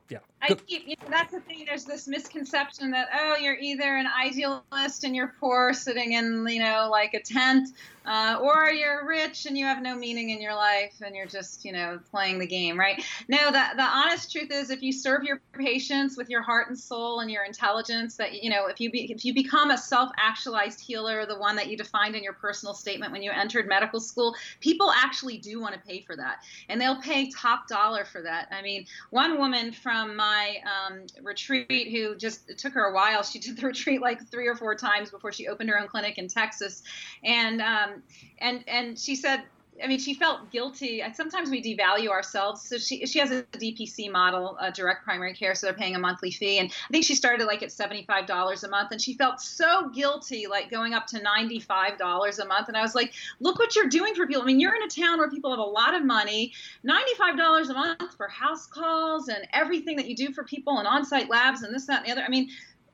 yeah. 0.10 0.20
I 0.42 0.54
keep, 0.54 0.88
you 0.88 0.96
know, 1.02 1.08
that's 1.10 1.32
the 1.32 1.40
thing. 1.40 1.66
There's 1.68 1.86
this 1.86 2.08
misconception 2.08 2.92
that, 2.92 3.10
oh, 3.14 3.38
you're 3.38 3.58
either 3.58 3.96
an 3.96 4.08
idealist 4.08 5.04
and 5.04 5.16
you're 5.16 5.34
poor 5.40 5.74
sitting 5.74 6.14
in, 6.14 6.46
you 6.48 6.62
know, 6.62 6.90
like 6.92 7.16
a 7.16 7.20
tent, 7.20 7.70
uh, 8.06 8.38
or 8.42 8.70
you're 8.70 9.06
rich 9.06 9.48
and 9.48 9.58
you 9.58 9.66
have 9.66 9.82
no 9.82 9.96
meaning 9.96 10.30
in 10.30 10.40
your 10.40 10.56
life 10.56 10.94
and 11.06 11.16
you're 11.16 11.26
just, 11.28 11.66
you 11.66 11.74
know, 11.74 12.00
playing 12.12 12.40
the 12.40 12.46
game, 12.46 12.80
right? 12.80 13.04
No, 13.28 13.52
the, 13.52 13.64
the 13.76 13.84
honest 13.84 14.32
truth 14.32 14.50
is 14.52 14.70
if 14.70 14.82
you 14.82 14.94
serve 14.94 15.24
your 15.24 15.42
patients 15.54 16.16
with 16.16 16.30
your 16.30 16.42
heart 16.42 16.70
and 16.70 16.78
soul 16.78 17.20
and 17.20 17.30
your 17.30 17.44
intelligence, 17.44 18.16
that, 18.16 18.42
you 18.42 18.50
know, 18.50 18.68
if 18.68 18.80
you, 18.80 18.90
be, 18.90 19.12
if 19.12 19.26
you 19.26 19.34
become 19.34 19.72
a 19.72 19.78
self 19.78 20.12
actualized 20.18 20.80
healer, 20.80 21.26
the 21.26 21.38
one 21.38 21.56
that 21.58 21.68
you 21.68 21.76
defined 21.76 22.16
in 22.16 22.24
your 22.24 22.34
personal 22.34 22.74
statement 22.74 23.12
when 23.12 23.24
you 23.24 23.32
entered 23.32 23.68
medical 23.68 24.00
school, 24.00 24.36
people 24.62 24.92
actually 24.92 25.38
do 25.38 25.60
want 25.60 25.74
to 25.74 25.80
pay 25.82 26.02
for 26.02 26.16
that. 26.16 26.44
And 26.70 26.80
they'll 26.80 27.02
pay 27.02 27.30
top 27.30 27.68
dollar 27.68 28.06
for 28.06 28.22
that. 28.22 28.48
I 28.52 28.62
mean, 28.62 28.86
one 29.10 29.38
woman 29.38 29.74
from 29.74 30.16
my 30.28 30.58
um, 30.66 31.06
retreat 31.24 31.90
who 31.92 32.16
just 32.16 32.58
took 32.58 32.74
her 32.74 32.86
a 32.86 32.94
while, 32.94 33.24
she 33.24 33.40
did 33.40 33.58
the 33.58 33.66
retreat 33.74 34.02
like 34.02 34.30
three 34.30 34.48
or 34.48 34.56
four 34.56 34.76
times 34.76 35.10
before 35.10 35.32
she 35.32 35.48
opened 35.48 35.70
her 35.70 35.80
own 35.80 35.88
clinic 35.88 36.18
in 36.18 36.28
Texas. 36.28 36.84
And, 37.24 37.62
um, 37.62 38.04
and 38.40 38.64
and 38.68 39.00
she 39.00 39.16
said 39.16 39.44
I 39.84 39.88
mean, 39.88 40.00
she 40.00 40.14
felt 40.14 40.50
guilty. 40.52 41.04
Sometimes 41.14 41.50
we 41.50 41.62
devalue 41.62 42.10
ourselves. 42.10 42.62
So 42.62 42.78
she 42.78 43.06
she 43.06 43.20
has 43.20 43.32
a 43.32 43.44
DPC 43.44 44.12
model, 44.12 44.58
a 44.60 44.72
direct 44.72 45.04
primary 45.04 45.34
care, 45.34 45.56
so 45.56 45.68
they're 45.68 45.76
paying 45.76 45.96
a 45.96 46.00
monthly 46.00 46.32
fee. 46.32 46.60
And 46.60 46.70
I 46.70 46.92
think 46.92 47.06
she 47.06 47.16
started 47.16 47.46
like 47.46 47.64
at 47.64 47.72
seventy 47.72 48.04
five 48.04 48.26
dollars 48.26 48.64
a 48.64 48.70
month, 48.70 48.92
and 48.92 49.02
she 49.02 49.14
felt 49.14 49.42
so 49.42 49.90
guilty, 49.90 50.48
like 50.48 50.70
going 50.70 50.94
up 50.94 51.08
to 51.08 51.22
ninety 51.22 51.60
five 51.60 51.98
dollars 51.98 52.40
a 52.40 52.46
month. 52.46 52.68
And 52.68 52.78
I 52.78 52.82
was 52.82 52.96
like, 52.96 53.14
look 53.40 53.60
what 53.60 53.76
you're 53.76 53.90
doing 53.90 54.16
for 54.16 54.26
people. 54.26 54.42
I 54.42 54.46
mean, 54.46 54.60
you're 54.60 54.76
in 54.76 54.84
a 54.84 54.90
town 54.90 55.20
where 55.20 55.30
people 55.30 55.52
have 55.52 55.60
a 55.60 55.64
lot 55.64 55.94
of 55.94 56.04
money. 56.04 56.54
Ninety 56.84 57.14
five 57.16 57.38
dollars 57.38 57.70
a 57.70 57.74
month 57.74 58.16
for 58.16 58.28
house 58.28 58.68
calls 58.68 59.28
and 59.28 59.48
everything 59.54 59.98
that 59.98 60.08
you 60.08 60.16
do 60.16 60.34
for 60.34 60.44
people 60.44 60.80
and 60.80 60.88
on 60.88 61.06
site 61.06 61.30
labs 61.30 61.64
and 61.64 61.74
this 61.74 61.86
that 61.88 62.00
and 62.00 62.08
the 62.08 62.12
other. 62.12 62.24
I 62.24 62.30
mean, 62.30 62.50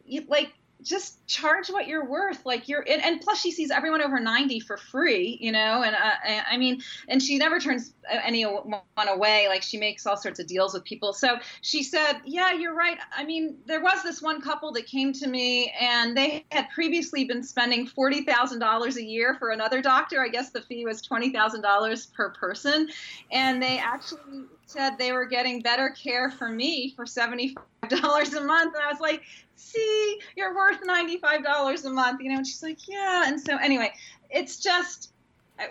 you, 0.05 0.23
like 0.27 0.53
just 0.83 1.25
charge 1.27 1.69
what 1.69 1.87
you're 1.87 2.05
worth 2.05 2.45
like 2.45 2.67
you're 2.67 2.85
and, 2.89 3.03
and, 3.03 3.21
plus 3.21 3.39
she 3.39 3.51
sees 3.51 3.71
everyone 3.71 4.01
over 4.01 4.19
90 4.19 4.59
for 4.59 4.77
free 4.77 5.37
you 5.39 5.51
know 5.51 5.81
and 5.83 5.95
uh, 5.95 6.41
i 6.49 6.57
mean 6.57 6.81
and 7.07 7.21
she 7.21 7.37
never 7.37 7.59
turns 7.59 7.93
anyone 8.23 8.81
away 9.07 9.47
like 9.47 9.63
she 9.63 9.77
makes 9.77 10.05
all 10.05 10.17
sorts 10.17 10.39
of 10.39 10.47
deals 10.47 10.73
with 10.73 10.83
people. 10.83 11.13
So 11.13 11.37
she 11.61 11.83
said 11.83 12.21
yeah 12.25 12.53
you're 12.53 12.73
right. 12.73 12.97
I 13.15 13.23
mean 13.23 13.57
there 13.65 13.81
was 13.81 14.03
this 14.03 14.21
one 14.21 14.41
couple 14.41 14.71
that 14.73 14.85
came 14.85 15.13
to 15.13 15.27
me 15.27 15.73
and 15.79 16.15
they 16.15 16.45
had 16.51 16.69
previously 16.69 17.25
been 17.25 17.43
spending 17.43 17.87
$40000 17.87 18.95
a 18.95 19.03
year 19.03 19.35
for 19.35 19.51
another 19.51 19.81
doctor. 19.81 20.21
I 20.21 20.27
guess 20.27 20.51
the 20.51 20.61
fee 20.61 20.85
was 20.85 21.01
$20000 21.01 22.13
per 22.13 22.29
person. 22.31 22.89
And 23.31 23.61
they 23.61 23.77
actually 23.77 24.45
said 24.65 24.97
they 24.97 25.11
were 25.11 25.25
getting 25.25 25.61
better 25.61 25.89
care 25.89 26.31
for 26.31 26.49
me 26.49 26.93
for 26.95 27.05
$75 27.05 27.55
a 27.91 28.41
month. 28.41 28.75
And 28.75 28.83
i 28.83 28.89
was 28.89 28.99
like 28.99 29.23
see, 29.55 30.19
you're 30.35 30.55
worth 30.55 30.81
$95 30.81 31.85
a 31.85 31.89
month, 31.89 32.21
you 32.21 32.29
know? 32.29 32.37
And 32.37 32.47
she's 32.47 32.63
like, 32.63 32.87
yeah. 32.87 33.23
And 33.27 33.39
so, 33.39 33.57
anyway, 33.57 33.93
it's 34.29 34.57
just, 34.57 35.11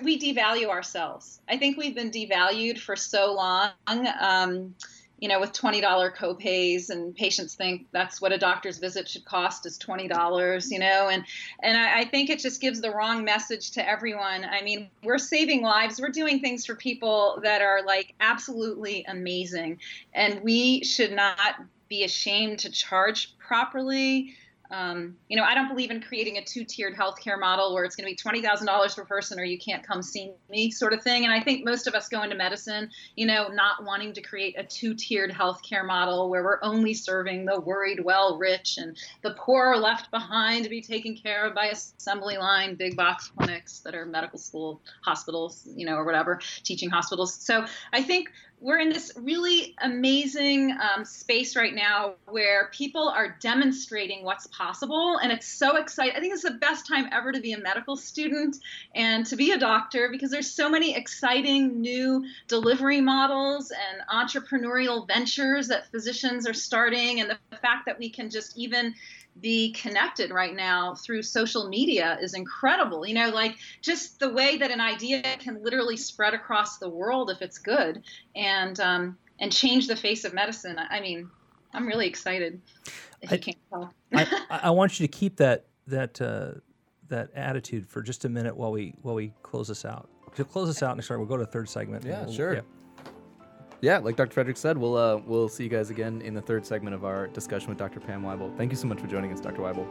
we 0.02 0.18
devalue 0.18 0.68
ourselves. 0.68 1.40
I 1.48 1.56
think 1.56 1.76
we've 1.76 1.94
been 1.94 2.10
devalued 2.10 2.78
for 2.78 2.96
so 2.96 3.32
long. 3.32 3.70
Um, 4.20 4.74
you 5.22 5.28
know, 5.28 5.38
with 5.38 5.52
$20 5.52 5.80
copays 6.16 6.90
and 6.90 7.14
patients 7.14 7.54
think 7.54 7.86
that's 7.92 8.20
what 8.20 8.32
a 8.32 8.38
doctor's 8.38 8.78
visit 8.78 9.08
should 9.08 9.24
cost 9.24 9.64
is 9.66 9.78
$20, 9.78 10.68
you 10.68 10.80
know, 10.80 11.08
and, 11.10 11.24
and 11.62 11.78
I, 11.78 12.00
I, 12.00 12.04
think 12.06 12.28
it 12.28 12.40
just 12.40 12.60
gives 12.60 12.80
the 12.80 12.90
wrong 12.90 13.24
message 13.24 13.70
to 13.72 13.88
everyone. 13.88 14.44
I 14.44 14.62
mean, 14.62 14.90
we're 15.04 15.18
saving 15.18 15.62
lives. 15.62 16.00
We're 16.00 16.08
doing 16.08 16.40
things 16.40 16.66
for 16.66 16.74
people 16.74 17.38
that 17.44 17.62
are 17.62 17.82
like 17.86 18.16
absolutely 18.18 19.04
amazing. 19.06 19.78
And 20.12 20.40
we 20.40 20.82
should 20.82 21.12
not 21.12 21.38
be 21.96 22.04
ashamed 22.04 22.58
to 22.60 22.70
charge 22.70 23.20
properly. 23.48 24.34
um, 24.72 25.16
you 25.28 25.36
know, 25.36 25.44
I 25.44 25.54
don't 25.54 25.68
believe 25.68 25.90
in 25.90 26.00
creating 26.00 26.38
a 26.38 26.44
two-tiered 26.44 26.94
healthcare 26.94 27.38
model 27.38 27.74
where 27.74 27.84
it's 27.84 27.94
going 27.94 28.06
to 28.06 28.10
be 28.10 28.16
twenty 28.16 28.40
thousand 28.40 28.66
dollars 28.66 28.94
per 28.94 29.04
person 29.04 29.38
or 29.38 29.44
you 29.44 29.58
can't 29.58 29.86
come 29.86 30.02
see 30.02 30.32
me, 30.50 30.70
sort 30.70 30.94
of 30.94 31.02
thing. 31.02 31.24
And 31.24 31.32
I 31.32 31.40
think 31.40 31.62
most 31.64 31.86
of 31.86 31.94
us 31.94 32.08
go 32.08 32.22
into 32.22 32.36
medicine, 32.36 32.88
you 33.14 33.26
know, 33.26 33.48
not 33.48 33.84
wanting 33.84 34.14
to 34.14 34.22
create 34.22 34.58
a 34.58 34.64
two-tiered 34.64 35.30
healthcare 35.30 35.86
model 35.86 36.30
where 36.30 36.42
we're 36.42 36.58
only 36.62 36.94
serving 36.94 37.44
the 37.44 37.60
worried, 37.60 38.00
well, 38.02 38.38
rich, 38.38 38.78
and 38.78 38.96
the 39.22 39.34
poor 39.34 39.66
are 39.66 39.78
left 39.78 40.10
behind 40.10 40.64
to 40.64 40.70
be 40.70 40.80
taken 40.80 41.14
care 41.14 41.44
of 41.46 41.54
by 41.54 41.66
assembly 41.66 42.38
line 42.38 42.74
big 42.74 42.96
box 42.96 43.30
clinics 43.36 43.80
that 43.80 43.94
are 43.94 44.06
medical 44.06 44.38
school 44.38 44.80
hospitals, 45.04 45.68
you 45.76 45.84
know, 45.84 45.96
or 45.96 46.04
whatever, 46.04 46.40
teaching 46.64 46.88
hospitals. 46.88 47.34
So 47.34 47.66
I 47.92 48.02
think 48.02 48.30
we're 48.62 48.78
in 48.78 48.90
this 48.90 49.10
really 49.16 49.74
amazing 49.82 50.72
um, 50.80 51.04
space 51.04 51.56
right 51.56 51.74
now 51.74 52.14
where 52.28 52.70
people 52.72 53.08
are 53.08 53.36
demonstrating 53.40 54.24
what's 54.24 54.46
possible 54.46 55.18
and 55.18 55.32
it's 55.32 55.46
so 55.46 55.76
exciting. 55.76 56.14
I 56.16 56.20
think 56.20 56.32
it's 56.32 56.44
the 56.44 56.52
best 56.52 56.86
time 56.86 57.08
ever 57.10 57.32
to 57.32 57.40
be 57.40 57.52
a 57.54 57.58
medical 57.58 57.96
student 57.96 58.56
and 58.94 59.26
to 59.26 59.36
be 59.36 59.50
a 59.50 59.58
doctor 59.58 60.08
because 60.10 60.30
there's 60.30 60.50
so 60.50 60.70
many 60.70 60.96
exciting 60.96 61.80
new 61.80 62.24
delivery 62.46 63.00
models 63.00 63.72
and 63.72 64.02
entrepreneurial 64.08 65.08
ventures 65.08 65.66
that 65.68 65.90
physicians 65.90 66.48
are 66.48 66.54
starting 66.54 67.20
and 67.20 67.30
the 67.30 67.56
fact 67.56 67.86
that 67.86 67.98
we 67.98 68.10
can 68.10 68.30
just 68.30 68.56
even 68.56 68.94
be 69.40 69.72
connected 69.72 70.30
right 70.30 70.54
now 70.54 70.94
through 70.94 71.22
social 71.22 71.68
media 71.68 72.18
is 72.20 72.34
incredible. 72.34 73.06
You 73.06 73.14
know, 73.14 73.28
like 73.28 73.56
just 73.80 74.18
the 74.20 74.30
way 74.30 74.58
that 74.58 74.70
an 74.70 74.80
idea 74.80 75.22
can 75.38 75.62
literally 75.62 75.96
spread 75.96 76.34
across 76.34 76.78
the 76.78 76.88
world 76.88 77.30
if 77.30 77.42
it's 77.42 77.58
good 77.58 78.02
and 78.36 78.78
um, 78.80 79.18
and 79.38 79.52
change 79.52 79.88
the 79.88 79.96
face 79.96 80.24
of 80.24 80.34
medicine. 80.34 80.78
I 80.78 81.00
mean, 81.00 81.30
I'm 81.72 81.86
really 81.86 82.06
excited. 82.06 82.60
If 83.20 83.32
I, 83.32 83.36
you 83.36 83.40
can't 83.40 83.58
tell, 83.70 83.94
I, 84.14 84.60
I, 84.64 84.70
want 84.70 85.00
you 85.00 85.06
to 85.06 85.10
keep 85.10 85.36
that 85.36 85.66
that 85.86 86.20
uh, 86.20 86.52
that 87.08 87.30
attitude 87.34 87.86
for 87.86 88.02
just 88.02 88.24
a 88.24 88.28
minute 88.28 88.56
while 88.56 88.72
we 88.72 88.94
while 89.02 89.14
we 89.14 89.32
close 89.42 89.68
this 89.68 89.84
out. 89.84 90.08
To 90.36 90.44
close 90.44 90.68
this 90.68 90.82
out, 90.82 90.92
and 90.92 91.04
sorry, 91.04 91.18
we'll 91.18 91.28
go 91.28 91.36
to 91.36 91.44
the 91.44 91.50
third 91.50 91.68
segment. 91.68 92.04
Yeah, 92.04 92.24
we'll, 92.24 92.32
sure. 92.32 92.54
Yeah 92.54 92.60
yeah, 93.82 93.98
like 93.98 94.14
Dr. 94.14 94.32
Frederick 94.32 94.56
said, 94.56 94.78
we'll 94.78 94.96
uh, 94.96 95.16
we'll 95.26 95.48
see 95.48 95.64
you 95.64 95.68
guys 95.68 95.90
again 95.90 96.22
in 96.22 96.34
the 96.34 96.40
third 96.40 96.64
segment 96.64 96.94
of 96.94 97.04
our 97.04 97.26
discussion 97.26 97.68
with 97.68 97.78
Dr. 97.78 97.98
Pam 97.98 98.22
Wible. 98.22 98.56
Thank 98.56 98.70
you 98.70 98.76
so 98.76 98.86
much 98.86 99.00
for 99.00 99.08
joining 99.08 99.32
us, 99.32 99.40
Dr. 99.40 99.60
Wible. 99.60 99.88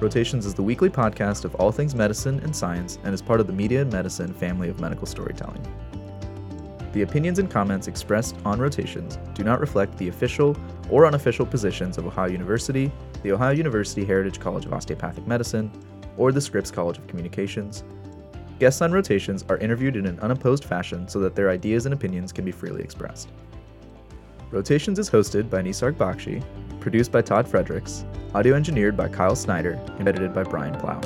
Rotations 0.00 0.44
is 0.44 0.54
the 0.54 0.62
weekly 0.62 0.90
podcast 0.90 1.44
of 1.44 1.54
all 1.54 1.70
things 1.70 1.94
medicine 1.94 2.40
and 2.40 2.54
science 2.54 2.98
and 3.04 3.14
is 3.14 3.22
part 3.22 3.38
of 3.38 3.46
the 3.46 3.52
Media 3.52 3.82
and 3.82 3.92
Medicine 3.92 4.34
family 4.34 4.68
of 4.68 4.80
medical 4.80 5.06
storytelling. 5.06 5.64
The 6.92 7.02
opinions 7.02 7.38
and 7.38 7.48
comments 7.48 7.86
expressed 7.86 8.36
on 8.44 8.58
Rotations 8.58 9.18
do 9.34 9.44
not 9.44 9.60
reflect 9.60 9.96
the 9.98 10.08
official 10.08 10.56
or 10.90 11.06
unofficial 11.06 11.46
positions 11.46 11.96
of 11.96 12.06
Ohio 12.06 12.28
University, 12.28 12.90
the 13.22 13.32
Ohio 13.32 13.52
University 13.52 14.04
Heritage 14.04 14.40
College 14.40 14.66
of 14.66 14.72
Osteopathic 14.72 15.26
Medicine, 15.28 15.70
or 16.16 16.32
the 16.32 16.40
Scripps 16.40 16.70
College 16.70 16.98
of 16.98 17.06
Communications. 17.06 17.84
Guests 18.58 18.82
on 18.82 18.92
rotations 18.92 19.44
are 19.48 19.58
interviewed 19.58 19.96
in 19.96 20.06
an 20.06 20.18
unopposed 20.20 20.64
fashion 20.64 21.08
so 21.08 21.18
that 21.20 21.34
their 21.34 21.50
ideas 21.50 21.86
and 21.86 21.92
opinions 21.92 22.32
can 22.32 22.44
be 22.44 22.52
freely 22.52 22.82
expressed. 22.82 23.30
Rotations 24.50 24.98
is 24.98 25.10
hosted 25.10 25.50
by 25.50 25.60
Nisarg 25.60 25.94
Bakshi, 25.94 26.42
produced 26.78 27.10
by 27.10 27.22
Todd 27.22 27.48
Fredericks, 27.48 28.04
audio 28.34 28.54
engineered 28.54 28.96
by 28.96 29.08
Kyle 29.08 29.34
Snyder, 29.34 29.72
and 29.98 30.06
edited 30.06 30.32
by 30.32 30.44
Brian 30.44 30.78
Plow. 30.78 31.00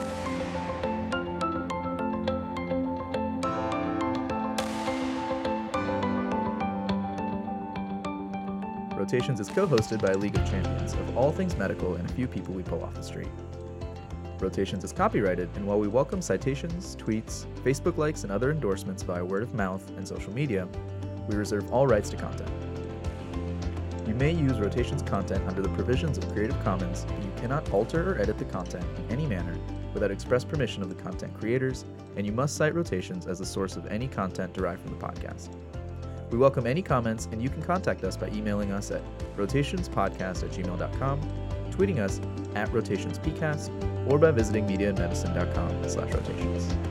Rotations 8.98 9.40
is 9.40 9.48
co 9.48 9.66
hosted 9.66 10.02
by 10.02 10.12
a 10.12 10.18
League 10.18 10.36
of 10.36 10.44
Champions 10.50 10.92
of 10.92 11.16
all 11.16 11.32
things 11.32 11.56
medical 11.56 11.94
and 11.94 12.10
a 12.10 12.12
few 12.12 12.26
people 12.26 12.52
we 12.52 12.62
pull 12.62 12.84
off 12.84 12.92
the 12.92 13.02
street. 13.02 13.28
Rotations 14.40 14.84
is 14.84 14.92
copyrighted, 14.92 15.48
and 15.56 15.66
while 15.66 15.80
we 15.80 15.88
welcome 15.88 16.22
citations, 16.22 16.96
tweets, 16.96 17.46
Facebook 17.64 17.96
likes, 17.96 18.22
and 18.22 18.30
other 18.30 18.52
endorsements 18.52 19.02
via 19.02 19.24
word 19.24 19.42
of 19.42 19.52
mouth 19.52 19.86
and 19.96 20.06
social 20.06 20.32
media, 20.32 20.68
we 21.28 21.34
reserve 21.34 21.72
all 21.72 21.86
rights 21.86 22.08
to 22.10 22.16
content. 22.16 22.50
You 24.06 24.14
may 24.14 24.30
use 24.30 24.60
Rotations 24.60 25.02
content 25.02 25.46
under 25.48 25.60
the 25.60 25.68
provisions 25.70 26.18
of 26.18 26.32
Creative 26.32 26.58
Commons, 26.62 27.04
but 27.04 27.22
you 27.22 27.32
cannot 27.36 27.70
alter 27.72 28.12
or 28.12 28.20
edit 28.20 28.38
the 28.38 28.44
content 28.44 28.84
in 28.96 29.12
any 29.12 29.26
manner 29.26 29.56
without 29.92 30.10
express 30.10 30.44
permission 30.44 30.82
of 30.82 30.88
the 30.88 31.02
content 31.02 31.36
creators, 31.38 31.84
and 32.16 32.24
you 32.24 32.32
must 32.32 32.56
cite 32.56 32.74
Rotations 32.74 33.26
as 33.26 33.40
the 33.40 33.46
source 33.46 33.76
of 33.76 33.86
any 33.86 34.06
content 34.06 34.52
derived 34.52 34.82
from 34.82 34.96
the 34.96 35.04
podcast. 35.04 35.50
We 36.30 36.38
welcome 36.38 36.66
any 36.66 36.82
comments, 36.82 37.28
and 37.32 37.42
you 37.42 37.48
can 37.48 37.62
contact 37.62 38.04
us 38.04 38.16
by 38.16 38.28
emailing 38.28 38.70
us 38.70 38.90
at 38.90 39.02
rotationspodcast 39.36 40.44
at 40.44 40.50
gmail.com, 40.50 41.47
tweeting 41.78 42.00
us 42.00 42.20
at 42.56 42.68
rotationspcast, 42.70 44.10
or 44.10 44.18
by 44.18 44.32
visiting 44.32 44.66
mediaandmedicine.com 44.66 45.88
slash 45.88 46.12
rotations. 46.12 46.87